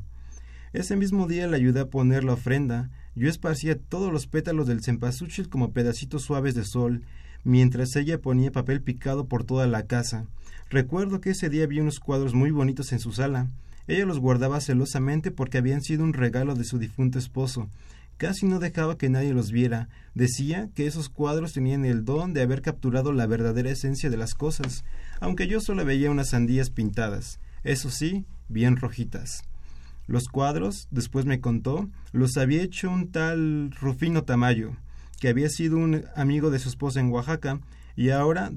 [0.74, 4.82] Ese mismo día le ayudé a poner la ofrenda, yo esparcía todos los pétalos del
[4.82, 7.02] cempasúchil como pedacitos suaves de sol,
[7.44, 10.26] mientras ella ponía papel picado por toda la casa.
[10.70, 13.52] Recuerdo que ese día vi unos cuadros muy bonitos en su sala.
[13.86, 17.70] Ella los guardaba celosamente porque habían sido un regalo de su difunto esposo.
[18.16, 19.88] Casi no dejaba que nadie los viera.
[20.16, 24.34] Decía que esos cuadros tenían el don de haber capturado la verdadera esencia de las
[24.34, 24.84] cosas,
[25.20, 29.44] aunque yo solo veía unas sandías pintadas, eso sí, bien rojitas.
[30.06, 34.72] Los cuadros, después me contó, los había hecho un tal Rufino Tamayo,
[35.20, 37.60] que había sido un amigo de su esposa en Oaxaca
[37.96, 38.50] y ahora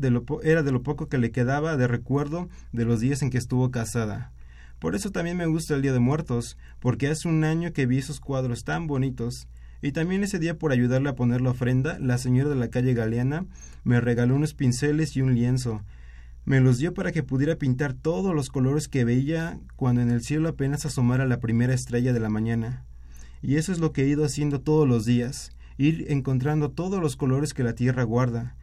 [0.44, 3.72] era de lo poco que le quedaba de recuerdo de los días en que estuvo
[3.72, 4.32] casada.
[4.80, 7.98] Por eso también me gusta el Día de Muertos, porque hace un año que vi
[7.98, 9.48] esos cuadros tan bonitos.
[9.82, 12.94] Y también ese día por ayudarle a poner la ofrenda, la señora de la calle
[12.94, 13.46] Galeana
[13.84, 15.82] me regaló unos pinceles y un lienzo.
[16.48, 20.22] Me los dio para que pudiera pintar todos los colores que veía cuando en el
[20.24, 22.86] cielo apenas asomara la primera estrella de la mañana.
[23.42, 27.18] Y eso es lo que he ido haciendo todos los días ir encontrando todos los
[27.18, 28.56] colores que la tierra guarda.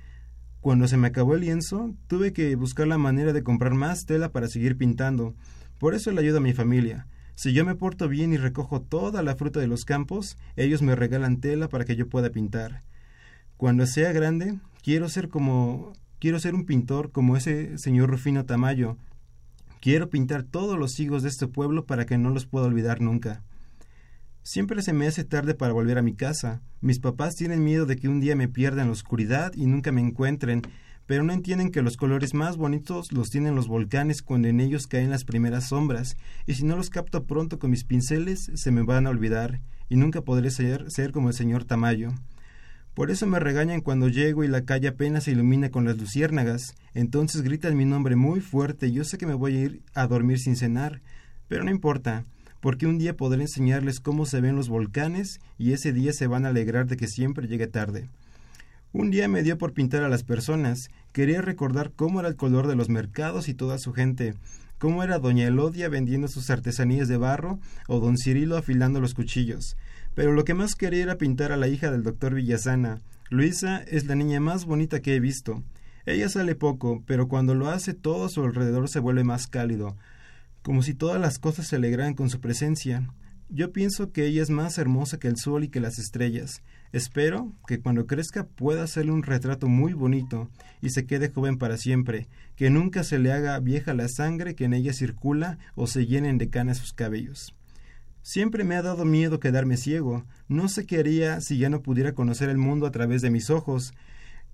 [0.62, 4.32] Cuando se me acabó el lienzo, tuve que buscar la manera de comprar más tela
[4.32, 5.34] para seguir pintando.
[5.78, 7.06] Por eso le ayudo a mi familia.
[7.34, 10.96] Si yo me porto bien y recojo toda la fruta de los campos, ellos me
[10.96, 12.80] regalan tela para que yo pueda pintar.
[13.58, 15.92] Cuando sea grande, quiero ser como
[16.24, 18.96] quiero ser un pintor como ese señor Rufino Tamayo.
[19.82, 23.42] Quiero pintar todos los higos de este pueblo para que no los pueda olvidar nunca.
[24.42, 26.62] Siempre se me hace tarde para volver a mi casa.
[26.80, 29.92] Mis papás tienen miedo de que un día me pierda en la oscuridad y nunca
[29.92, 30.62] me encuentren,
[31.04, 34.86] pero no entienden que los colores más bonitos los tienen los volcanes cuando en ellos
[34.86, 36.16] caen las primeras sombras,
[36.46, 39.60] y si no los capto pronto con mis pinceles se me van a olvidar,
[39.90, 42.14] y nunca podré ser, ser como el señor Tamayo.
[42.94, 46.76] Por eso me regañan cuando llego y la calle apenas se ilumina con las luciérnagas,
[46.94, 50.38] entonces gritan mi nombre muy fuerte yo sé que me voy a ir a dormir
[50.38, 51.02] sin cenar,
[51.48, 52.24] pero no importa,
[52.60, 56.46] porque un día podré enseñarles cómo se ven los volcanes y ese día se van
[56.46, 58.08] a alegrar de que siempre llegue tarde.
[58.92, 62.68] Un día me dio por pintar a las personas, quería recordar cómo era el color
[62.68, 64.34] de los mercados y toda su gente,
[64.78, 69.76] cómo era doña Elodia vendiendo sus artesanías de barro o don Cirilo afilando los cuchillos.
[70.14, 73.00] Pero lo que más quería era pintar a la hija del doctor Villasana.
[73.30, 75.62] Luisa es la niña más bonita que he visto.
[76.06, 79.96] Ella sale poco, pero cuando lo hace todo a su alrededor se vuelve más cálido
[80.64, 83.06] como si todas las cosas se alegraran con su presencia.
[83.50, 86.62] Yo pienso que ella es más hermosa que el sol y que las estrellas.
[86.90, 90.48] Espero que cuando crezca pueda hacerle un retrato muy bonito
[90.80, 94.64] y se quede joven para siempre, que nunca se le haga vieja la sangre que
[94.64, 97.54] en ella circula o se llenen de canas sus cabellos.
[98.26, 100.24] Siempre me ha dado miedo quedarme ciego.
[100.48, 103.50] No sé qué haría si ya no pudiera conocer el mundo a través de mis
[103.50, 103.92] ojos,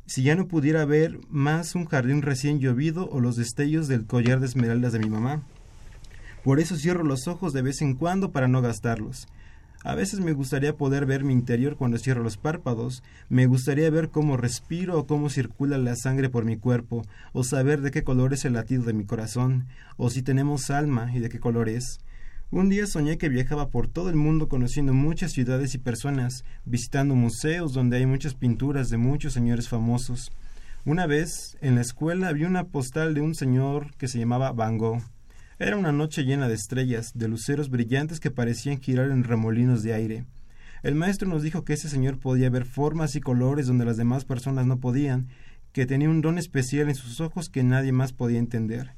[0.07, 4.41] si ya no pudiera ver más un jardín recién llovido o los destellos del collar
[4.41, 5.45] de esmeraldas de mi mamá.
[6.43, 9.29] Por eso cierro los ojos de vez en cuando para no gastarlos.
[9.85, 14.11] A veces me gustaría poder ver mi interior cuando cierro los párpados, me gustaría ver
[14.11, 17.03] cómo respiro o cómo circula la sangre por mi cuerpo,
[17.33, 21.13] o saber de qué color es el latido de mi corazón, o si tenemos alma
[21.15, 22.01] y de qué color es.
[22.53, 27.15] Un día soñé que viajaba por todo el mundo conociendo muchas ciudades y personas, visitando
[27.15, 30.33] museos donde hay muchas pinturas de muchos señores famosos.
[30.85, 34.79] Una vez, en la escuela, vi una postal de un señor que se llamaba Van
[34.79, 35.01] Gogh.
[35.61, 39.95] Era una noche llena de estrellas, de luceros brillantes que parecían girar en remolinos de
[39.95, 40.25] aire.
[40.83, 44.25] El maestro nos dijo que ese señor podía ver formas y colores donde las demás
[44.25, 45.29] personas no podían,
[45.73, 48.95] que tenía un don especial en sus ojos que nadie más podía entender.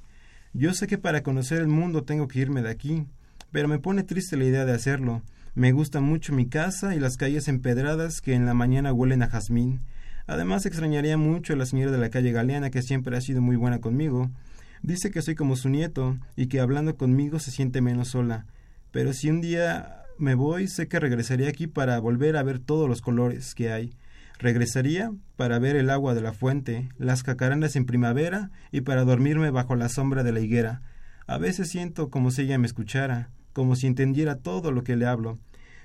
[0.55, 3.05] Yo sé que para conocer el mundo tengo que irme de aquí,
[3.53, 5.23] pero me pone triste la idea de hacerlo.
[5.55, 9.29] Me gusta mucho mi casa y las calles empedradas que en la mañana huelen a
[9.29, 9.81] jazmín.
[10.27, 13.57] Además extrañaría mucho a la señora de la calle Galeana que siempre ha sido muy
[13.57, 14.31] buena conmigo.
[14.83, 18.47] Dice que soy como su nieto y que hablando conmigo se siente menos sola.
[18.91, 22.89] Pero si un día me voy, sé que regresaría aquí para volver a ver todos
[22.89, 23.95] los colores que hay.
[24.39, 29.51] Regresaría para ver el agua de la fuente, las cacarandas en primavera y para dormirme
[29.51, 30.83] bajo la sombra de la higuera.
[31.27, 35.07] A veces siento como si ella me escuchara, como si entendiera todo lo que le
[35.07, 35.39] hablo,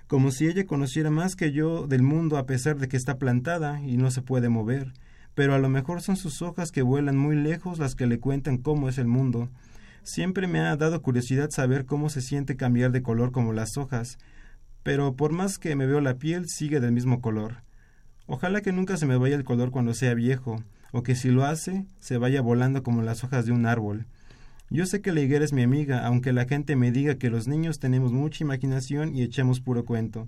[0.07, 3.81] como si ella conociera más que yo del mundo a pesar de que está plantada
[3.81, 4.93] y no se puede mover,
[5.35, 8.57] pero a lo mejor son sus hojas que vuelan muy lejos las que le cuentan
[8.57, 9.49] cómo es el mundo.
[10.03, 14.17] Siempre me ha dado curiosidad saber cómo se siente cambiar de color como las hojas,
[14.83, 17.63] pero por más que me veo la piel sigue del mismo color.
[18.25, 21.45] Ojalá que nunca se me vaya el color cuando sea viejo, o que si lo
[21.45, 24.05] hace, se vaya volando como las hojas de un árbol.
[24.69, 27.47] Yo sé que la higuera es mi amiga, aunque la gente me diga que los
[27.47, 30.27] niños tenemos mucha imaginación y echemos puro cuento.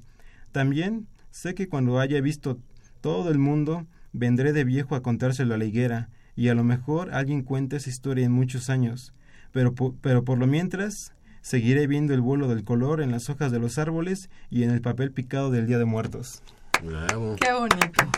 [0.53, 2.57] También sé que cuando haya visto
[3.01, 7.13] todo el mundo, vendré de viejo a contárselo a la higuera, y a lo mejor
[7.13, 9.13] alguien cuente esa historia en muchos años.
[9.51, 11.11] Pero, pero por lo mientras,
[11.41, 14.79] seguiré viendo el vuelo del color en las hojas de los árboles y en el
[14.79, 16.43] papel picado del Día de Muertos.
[16.81, 17.35] Bravo.
[17.35, 18.09] Qué bonito.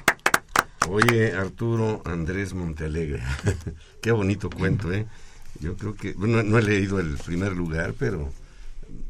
[0.88, 3.24] Oye, Arturo Andrés Montealegre,
[4.04, 5.08] qué bonito cuento, ¿eh?
[5.60, 8.32] Yo creo que, bueno, no he leído el primer lugar, pero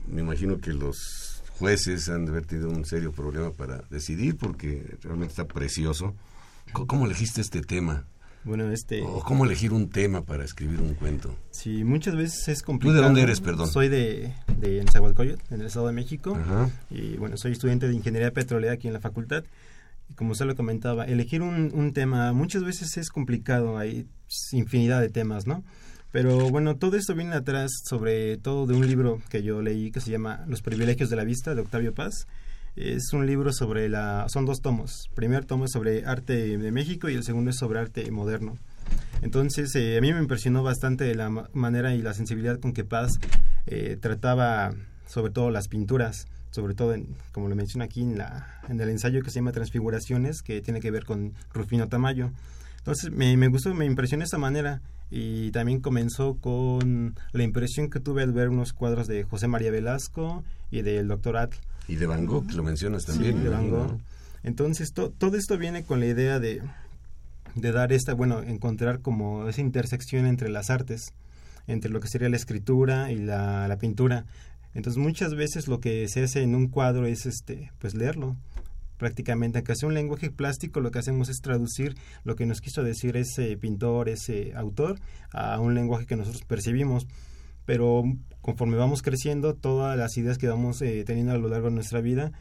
[0.08, 4.98] me imagino que los jueces han de haber tenido un serio problema para decidir porque
[5.04, 6.16] realmente está precioso.
[6.74, 8.06] ¿Cómo elegiste este tema?
[8.44, 9.04] Bueno, este...
[9.04, 11.38] ¿O cómo elegir un tema para escribir un cuento?
[11.52, 12.98] Sí, muchas veces es complicado.
[12.98, 13.68] ¿Tú de dónde eres, perdón?
[13.68, 16.36] Soy de, de Nezahualcóyotl, en el Estado de México.
[16.36, 16.70] Ajá.
[16.90, 19.44] Y bueno, soy estudiante de Ingeniería Petrolera aquí en la facultad.
[20.10, 23.78] Y como usted lo comentaba, elegir un, un tema muchas veces es complicado.
[23.78, 24.08] Hay
[24.52, 25.64] infinidad de temas, ¿no?
[26.12, 30.02] Pero bueno, todo esto viene atrás sobre todo de un libro que yo leí que
[30.02, 32.28] se llama Los privilegios de la vista de Octavio Paz.
[32.76, 34.26] Es un libro sobre la...
[34.28, 35.06] son dos tomos.
[35.10, 38.58] El primer tomo es sobre arte de México y el segundo es sobre arte moderno.
[39.22, 42.84] Entonces, eh, a mí me impresionó bastante la ma manera y la sensibilidad con que
[42.84, 43.12] Paz
[43.68, 44.74] eh, trataba
[45.08, 48.90] sobre todo las pinturas, sobre todo, en, como lo menciona aquí, en, la, en el
[48.90, 52.32] ensayo que se llama Transfiguraciones, que tiene que ver con Rufino Tamayo.
[52.80, 54.82] Entonces, me, me gustó, me impresionó esa manera
[55.12, 59.70] y también comenzó con la impresión que tuve al ver unos cuadros de José María
[59.70, 61.58] Velasco y del doctor Atl.
[61.90, 63.38] Y de Van Gogh, que lo mencionas también.
[63.38, 64.00] Sí, de Van Gogh.
[64.44, 66.62] Entonces, to, todo esto viene con la idea de,
[67.56, 71.14] de dar esta, bueno, encontrar como esa intersección entre las artes,
[71.68, 74.26] entre lo que sería la escritura y la, la pintura.
[74.74, 78.38] Entonces, muchas veces lo que se hace en un cuadro es, este, pues, leerlo
[79.02, 82.84] prácticamente, aunque sea un lenguaje plástico, lo que hacemos es traducir lo que nos quiso
[82.84, 85.00] decir ese pintor, ese autor,
[85.32, 87.08] a un lenguaje que nosotros percibimos.
[87.66, 88.04] Pero
[88.42, 92.00] conforme vamos creciendo, todas las ideas que vamos eh, teniendo a lo largo de nuestra
[92.00, 92.32] vida,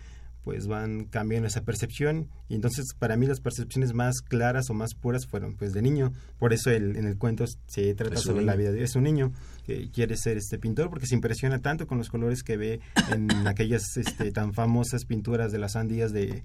[0.45, 4.95] pues van cambiando esa percepción y entonces para mí las percepciones más claras o más
[4.95, 8.47] puras fueron pues de niño por eso el, en el cuento se trata sobre niño.
[8.53, 9.33] la vida de es un niño
[9.67, 12.81] que quiere ser este pintor porque se impresiona tanto con los colores que ve
[13.11, 16.43] en aquellas este, tan famosas pinturas de las sandías de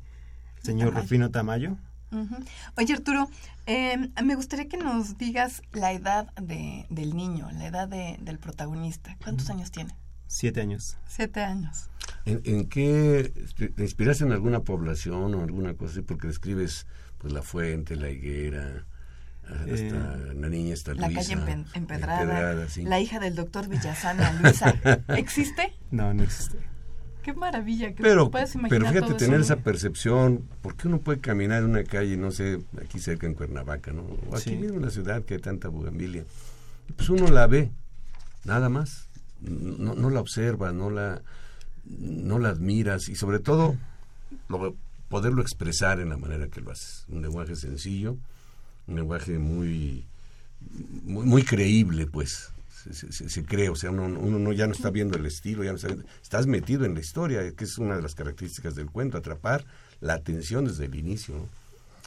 [0.61, 1.01] señor Tamayo.
[1.03, 1.77] Rufino Tamayo.
[2.77, 3.29] Oye, Arturo,
[3.65, 8.39] eh, me gustaría que nos digas la edad de, del niño, la edad de- del
[8.39, 9.17] protagonista.
[9.23, 9.93] ¿Cuántos años tiene?
[10.27, 11.89] siete años Siete años.
[12.25, 13.31] ¿En, en qué
[13.75, 16.01] te inspiraste en alguna población o alguna cosa así?
[16.01, 16.87] Porque describes
[17.19, 18.85] pues la fuente, la higuera,
[19.43, 22.83] hasta Eh, la niña está La Luisa, calle empe- empedrada, sí.
[22.83, 24.73] la hija del doctor Villasana, Luisa.
[25.09, 25.73] ¿Existe?
[25.91, 26.57] no no existe
[27.21, 29.53] Qué maravilla que Pero, puedas imaginar pero fíjate, todo tener eso.
[29.53, 33.91] esa percepción, porque uno puede caminar en una calle, no sé, aquí cerca en Cuernavaca,
[33.93, 34.03] ¿no?
[34.29, 34.55] O aquí Sí.
[34.57, 36.23] mismo en la ciudad que hay tanta bugambilia.
[36.95, 37.71] Pues uno la ve,
[38.43, 39.09] nada más.
[39.41, 41.23] No, no la observa, no la,
[41.87, 43.75] no la admiras y sobre todo
[44.49, 44.75] lo-
[45.09, 47.05] poderlo expresar en la manera que lo haces.
[47.09, 48.17] Un lenguaje sencillo,
[48.87, 50.03] un lenguaje muy,
[51.03, 52.49] muy, creíble, pues.
[52.91, 55.63] Se, se- se- cree, o sea, uno, uno no, ya no está viendo el estilo,
[55.63, 58.75] ya no está viendo- estás metido en la historia, que es una de las características
[58.75, 59.65] del cuento, atrapar
[60.01, 61.47] la atención desde el inicio.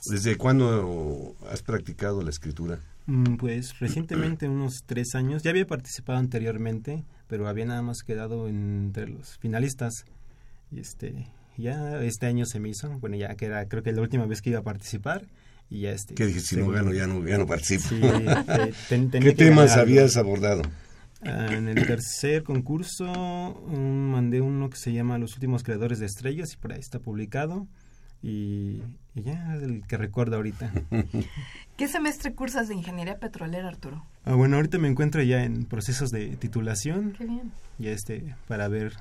[0.06, 2.78] ¿Desde cuándo has practicado la escritura?
[3.06, 8.48] Mm, Pues recientemente, unos tres años, ya había participado anteriormente, pero había nada más quedado
[8.48, 10.04] entre los finalistas.
[10.72, 14.02] Y este, ya este año se me hizo, bueno, ya que era creo que la
[14.02, 15.26] última vez que iba a participar,
[15.70, 16.14] y ya este...
[16.14, 16.40] ¿Qué dije?
[16.40, 17.88] Si no gano, ya no, ya no participo.
[17.88, 20.62] Sí, te- ten- tenía ¿Qué temas habías abordado?
[21.22, 23.04] Ah, en el tercer concurso
[23.66, 27.66] mandé uno que se llama Los últimos creadores de estrellas y por ahí está publicado.
[28.22, 28.82] Y,
[29.18, 30.72] y ya, es el que recuerdo ahorita.
[31.76, 34.04] ¿Qué semestre cursas de ingeniería petrolera, Arturo?
[34.24, 37.52] Ah, bueno, ahorita me encuentro ya en procesos de titulación, Qué bien.
[37.78, 38.94] ya este, para ver,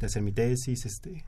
[0.00, 1.24] hacer mi tesis, este,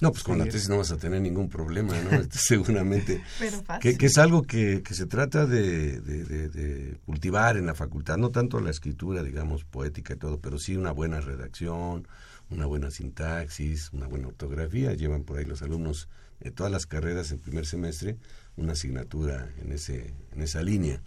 [0.00, 2.10] No, pues con la tesis no vas a tener ningún problema, ¿no?
[2.20, 3.22] Este, Seguramente.
[3.40, 3.92] Pero fácil.
[3.92, 7.74] Que, que es algo que, que se trata de, de- de- de cultivar en la
[7.74, 12.06] facultad, no tanto la escritura, digamos, poética y todo, pero sí una buena redacción,
[12.50, 14.94] una buena sintaxis, una buena ortografía.
[14.94, 16.08] Llevan por ahí los alumnos
[16.44, 18.16] de todas las carreras en primer semestre
[18.56, 21.00] una asignatura en, ese, en esa línea.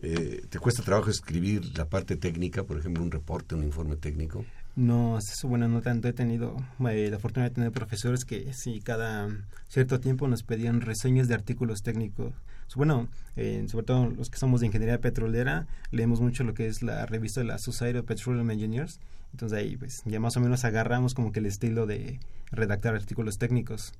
[0.00, 4.44] Eh, ¿Te cuesta trabajo escribir la parte técnica, por ejemplo, un reporte, un informe técnico?
[4.74, 6.08] No, bueno, no tanto.
[6.08, 6.56] He tenido
[6.90, 9.28] eh, la fortuna de tener profesores que sí, cada
[9.68, 12.32] cierto tiempo nos pedían reseñas de artículos técnicos.
[12.74, 16.82] Bueno, eh, sobre todo los que somos de ingeniería petrolera, leemos mucho lo que es
[16.82, 18.98] la revista de la Society of Petroleum Engineers.
[19.32, 22.18] Entonces ahí pues ya más o menos agarramos como que el estilo de
[22.50, 23.92] redactar artículos técnicos.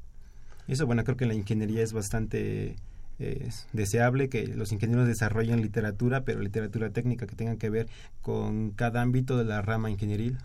[0.73, 2.77] Y eso, bueno, creo que en la ingeniería es bastante
[3.19, 7.91] eh, deseable que los ingenieros desarrollen literatura, pero literatura técnica que tenga que ver
[8.23, 10.39] con cada ámbito de la rama ingenieril.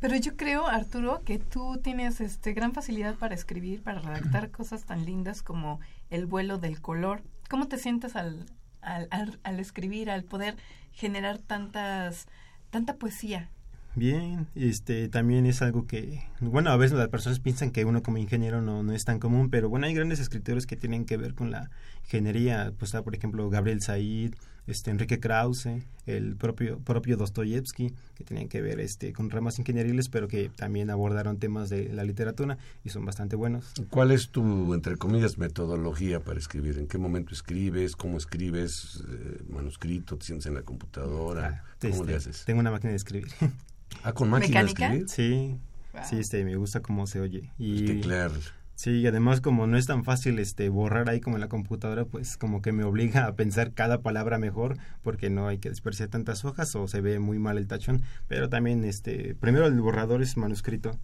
[0.00, 4.84] Pero yo creo, Arturo, que tú tienes este gran facilidad para escribir, para redactar cosas
[4.86, 7.20] tan lindas como el vuelo del color.
[7.50, 8.46] ¿Cómo te sientes al,
[8.80, 10.56] al, al, al escribir, al poder
[10.92, 12.26] generar tantas
[12.70, 13.50] tanta poesía?
[13.96, 18.18] Bien, este también es algo que, bueno, a veces las personas piensan que uno como
[18.18, 21.34] ingeniero no, no es tan común, pero bueno, hay grandes escritores que tienen que ver
[21.34, 21.70] con la
[22.04, 24.34] ingeniería, pues está por ejemplo Gabriel Said,
[24.66, 25.68] este Enrique Krause,
[26.06, 30.90] el propio propio Dostoyevsky, que tienen que ver este con ramas ingenieriles, pero que también
[30.90, 33.72] abordaron temas de la literatura y son bastante buenos.
[33.90, 36.78] ¿Cuál es tu, entre comillas, metodología para escribir?
[36.78, 37.94] ¿En qué momento escribes?
[37.94, 39.04] ¿Cómo escribes?
[39.08, 40.16] Eh, ¿Manuscrito?
[40.16, 41.62] ¿Te sientes en la computadora?
[41.62, 42.44] Ah, ¿Cómo este, le haces?
[42.44, 43.28] Tengo una máquina de escribir.
[44.04, 44.94] Ah, con máquina de ¿Mecánica?
[44.94, 45.08] escribir.
[45.08, 45.58] sí,
[45.94, 46.02] Wow.
[46.04, 48.32] sí, este me gusta cómo se oye y Teclear.
[48.76, 52.04] Sí, y además como no es tan fácil este borrar ahí como en la computadora,
[52.04, 56.08] pues como que me obliga a pensar cada palabra mejor porque no hay que desperdiciar
[56.08, 60.20] tantas hojas o se ve muy mal el tachón, pero también este primero el borrador
[60.22, 60.98] es manuscrito.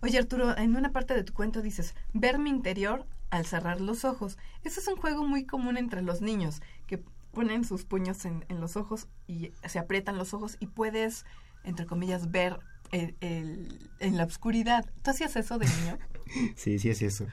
[0.00, 4.04] Oye, Arturo, en una parte de tu cuento dices, ver mi interior al cerrar los
[4.06, 4.38] ojos.
[4.64, 7.02] Eso es un juego muy común entre los niños, que
[7.32, 11.26] ponen sus puños en, en los ojos y se aprietan los ojos y puedes,
[11.64, 12.58] entre comillas, ver
[12.92, 14.84] el- el- en la oscuridad.
[15.02, 15.98] ¿Tú hacías eso de niño?
[16.56, 17.26] Sí, sí es eso.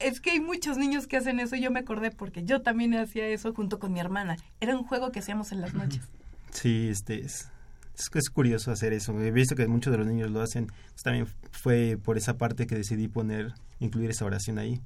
[0.00, 1.54] es que hay muchos niños que hacen eso.
[1.56, 4.36] Yo me acordé porque yo también hacía eso junto con mi hermana.
[4.60, 6.02] Era un juego que hacíamos en las noches.
[6.50, 7.48] Sí, este es
[7.96, 9.16] es, es curioso hacer eso.
[9.20, 10.66] He visto que muchos de los niños lo hacen.
[11.04, 14.80] También fue por esa parte que decidí poner incluir esa oración ahí.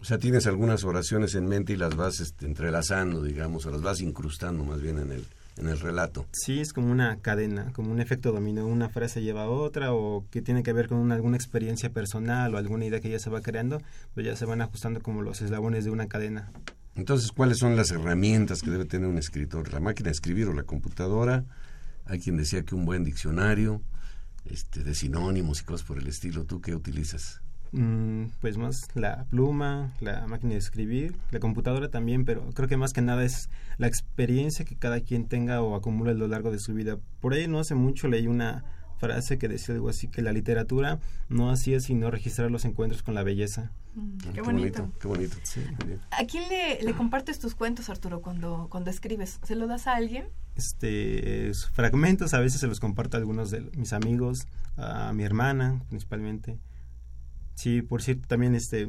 [0.00, 3.80] O sea, tienes algunas oraciones en mente y las vas este, entrelazando, digamos, o las
[3.80, 5.26] vas incrustando más bien en el,
[5.56, 6.26] en el relato.
[6.32, 8.66] Sí, es como una cadena, como un efecto dominó.
[8.66, 12.54] Una frase lleva a otra o que tiene que ver con una- alguna experiencia personal
[12.54, 13.80] o alguna idea que ya se va creando,
[14.14, 16.50] pues ya se van ajustando como los eslabones de una cadena.
[16.96, 19.72] Entonces, ¿cuáles son las herramientas que debe tener un escritor?
[19.72, 21.44] ¿La máquina de escribir o la computadora?
[22.06, 23.82] Hay quien decía que un buen diccionario
[24.44, 26.44] este, de sinónimos y cosas por el estilo.
[26.44, 27.40] ¿Tú qué utilizas?
[27.72, 32.76] Mm, pues más la pluma, la máquina de escribir, la computadora también, pero creo que
[32.76, 33.48] más que nada es
[33.78, 36.98] la experiencia que cada quien tenga o acumula a lo largo de su vida.
[37.20, 38.64] Por ahí no hace mucho leí una
[38.98, 40.98] frase que decía algo así, que la literatura
[41.30, 43.70] no hacía sino registrar los encuentros con la belleza.
[43.94, 44.92] Mm, Ah, Qué bonito.
[45.00, 45.36] Qué bonito.
[45.44, 45.60] Sí.
[46.10, 49.38] ¿A quién le, le compartes tus cuentos, Arturo, cuando, cuando escribes?
[49.44, 50.26] ¿Se lo das a alguien?
[50.56, 54.46] Este, es- fragmentos a veces se los comparto a algunos de mis amigos,
[54.76, 56.58] a mi hermana principalmente.
[57.54, 58.88] Sí, por cierto, también este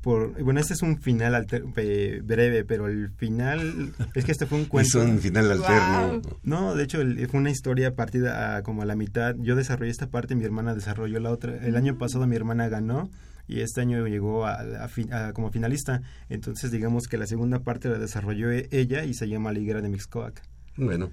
[0.00, 4.46] por bueno, este es un final alter- eh, breve, pero el final es que este
[4.46, 5.00] fue un Es cuento.
[5.04, 6.22] un final alterno.
[6.42, 9.34] No, de hecho el- fue una historia partida a, como a la mitad.
[9.38, 11.54] Yo desarrollé esta parte, mi hermana desarrolló la otra.
[11.66, 13.10] El año pasado mi hermana ganó
[13.46, 14.88] y este año llegó a, a
[15.28, 16.00] a- como finalista.
[16.30, 19.82] Entonces digamos que la segunda parte la desarrolló e- ella y se llama La higuera
[19.82, 20.40] de Mixcoac.
[20.80, 21.10] Bueno,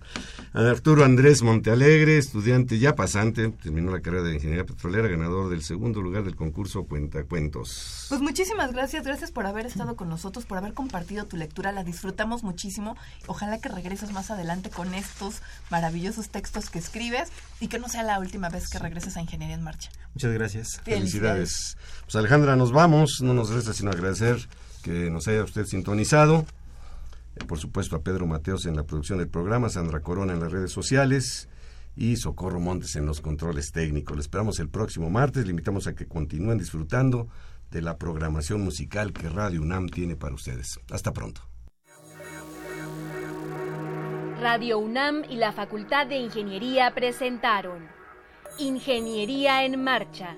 [0.53, 6.01] Arturo Andrés Montealegre, estudiante ya pasante, terminó la carrera de ingeniería petrolera, ganador del segundo
[6.01, 8.05] lugar del concurso Cuentacuentos.
[8.07, 11.83] Pues muchísimas gracias, gracias por haber estado con nosotros, por haber compartido tu lectura, la
[11.83, 12.95] disfrutamos muchísimo.
[13.27, 18.03] Ojalá que regreses más adelante con estos maravillosos textos que escribes y que no sea
[18.03, 19.91] la última vez que regreses a Ingeniería en Marcha.
[20.13, 20.81] Muchas gracias.
[20.85, 21.77] Felicidades.
[22.05, 23.19] Pues Alejandra, nos vamos.
[23.21, 24.47] No nos resta sino agradecer
[24.81, 26.45] que nos haya usted sintonizado.
[27.37, 30.51] Eh, Por supuesto a Pedro Mateos en la producción del programa, Sandra Corona en las
[30.51, 31.49] redes sociales
[31.95, 34.15] y Socorro Montes en los controles técnicos.
[34.15, 35.45] Le esperamos el próximo martes.
[35.45, 37.27] Le invitamos a que continúen disfrutando
[37.71, 40.79] de la programación musical que Radio UNAM tiene para ustedes.
[40.91, 41.41] Hasta pronto.
[44.39, 47.87] Radio UNAM y la Facultad de Ingeniería presentaron
[48.59, 50.37] Ingeniería en Marcha.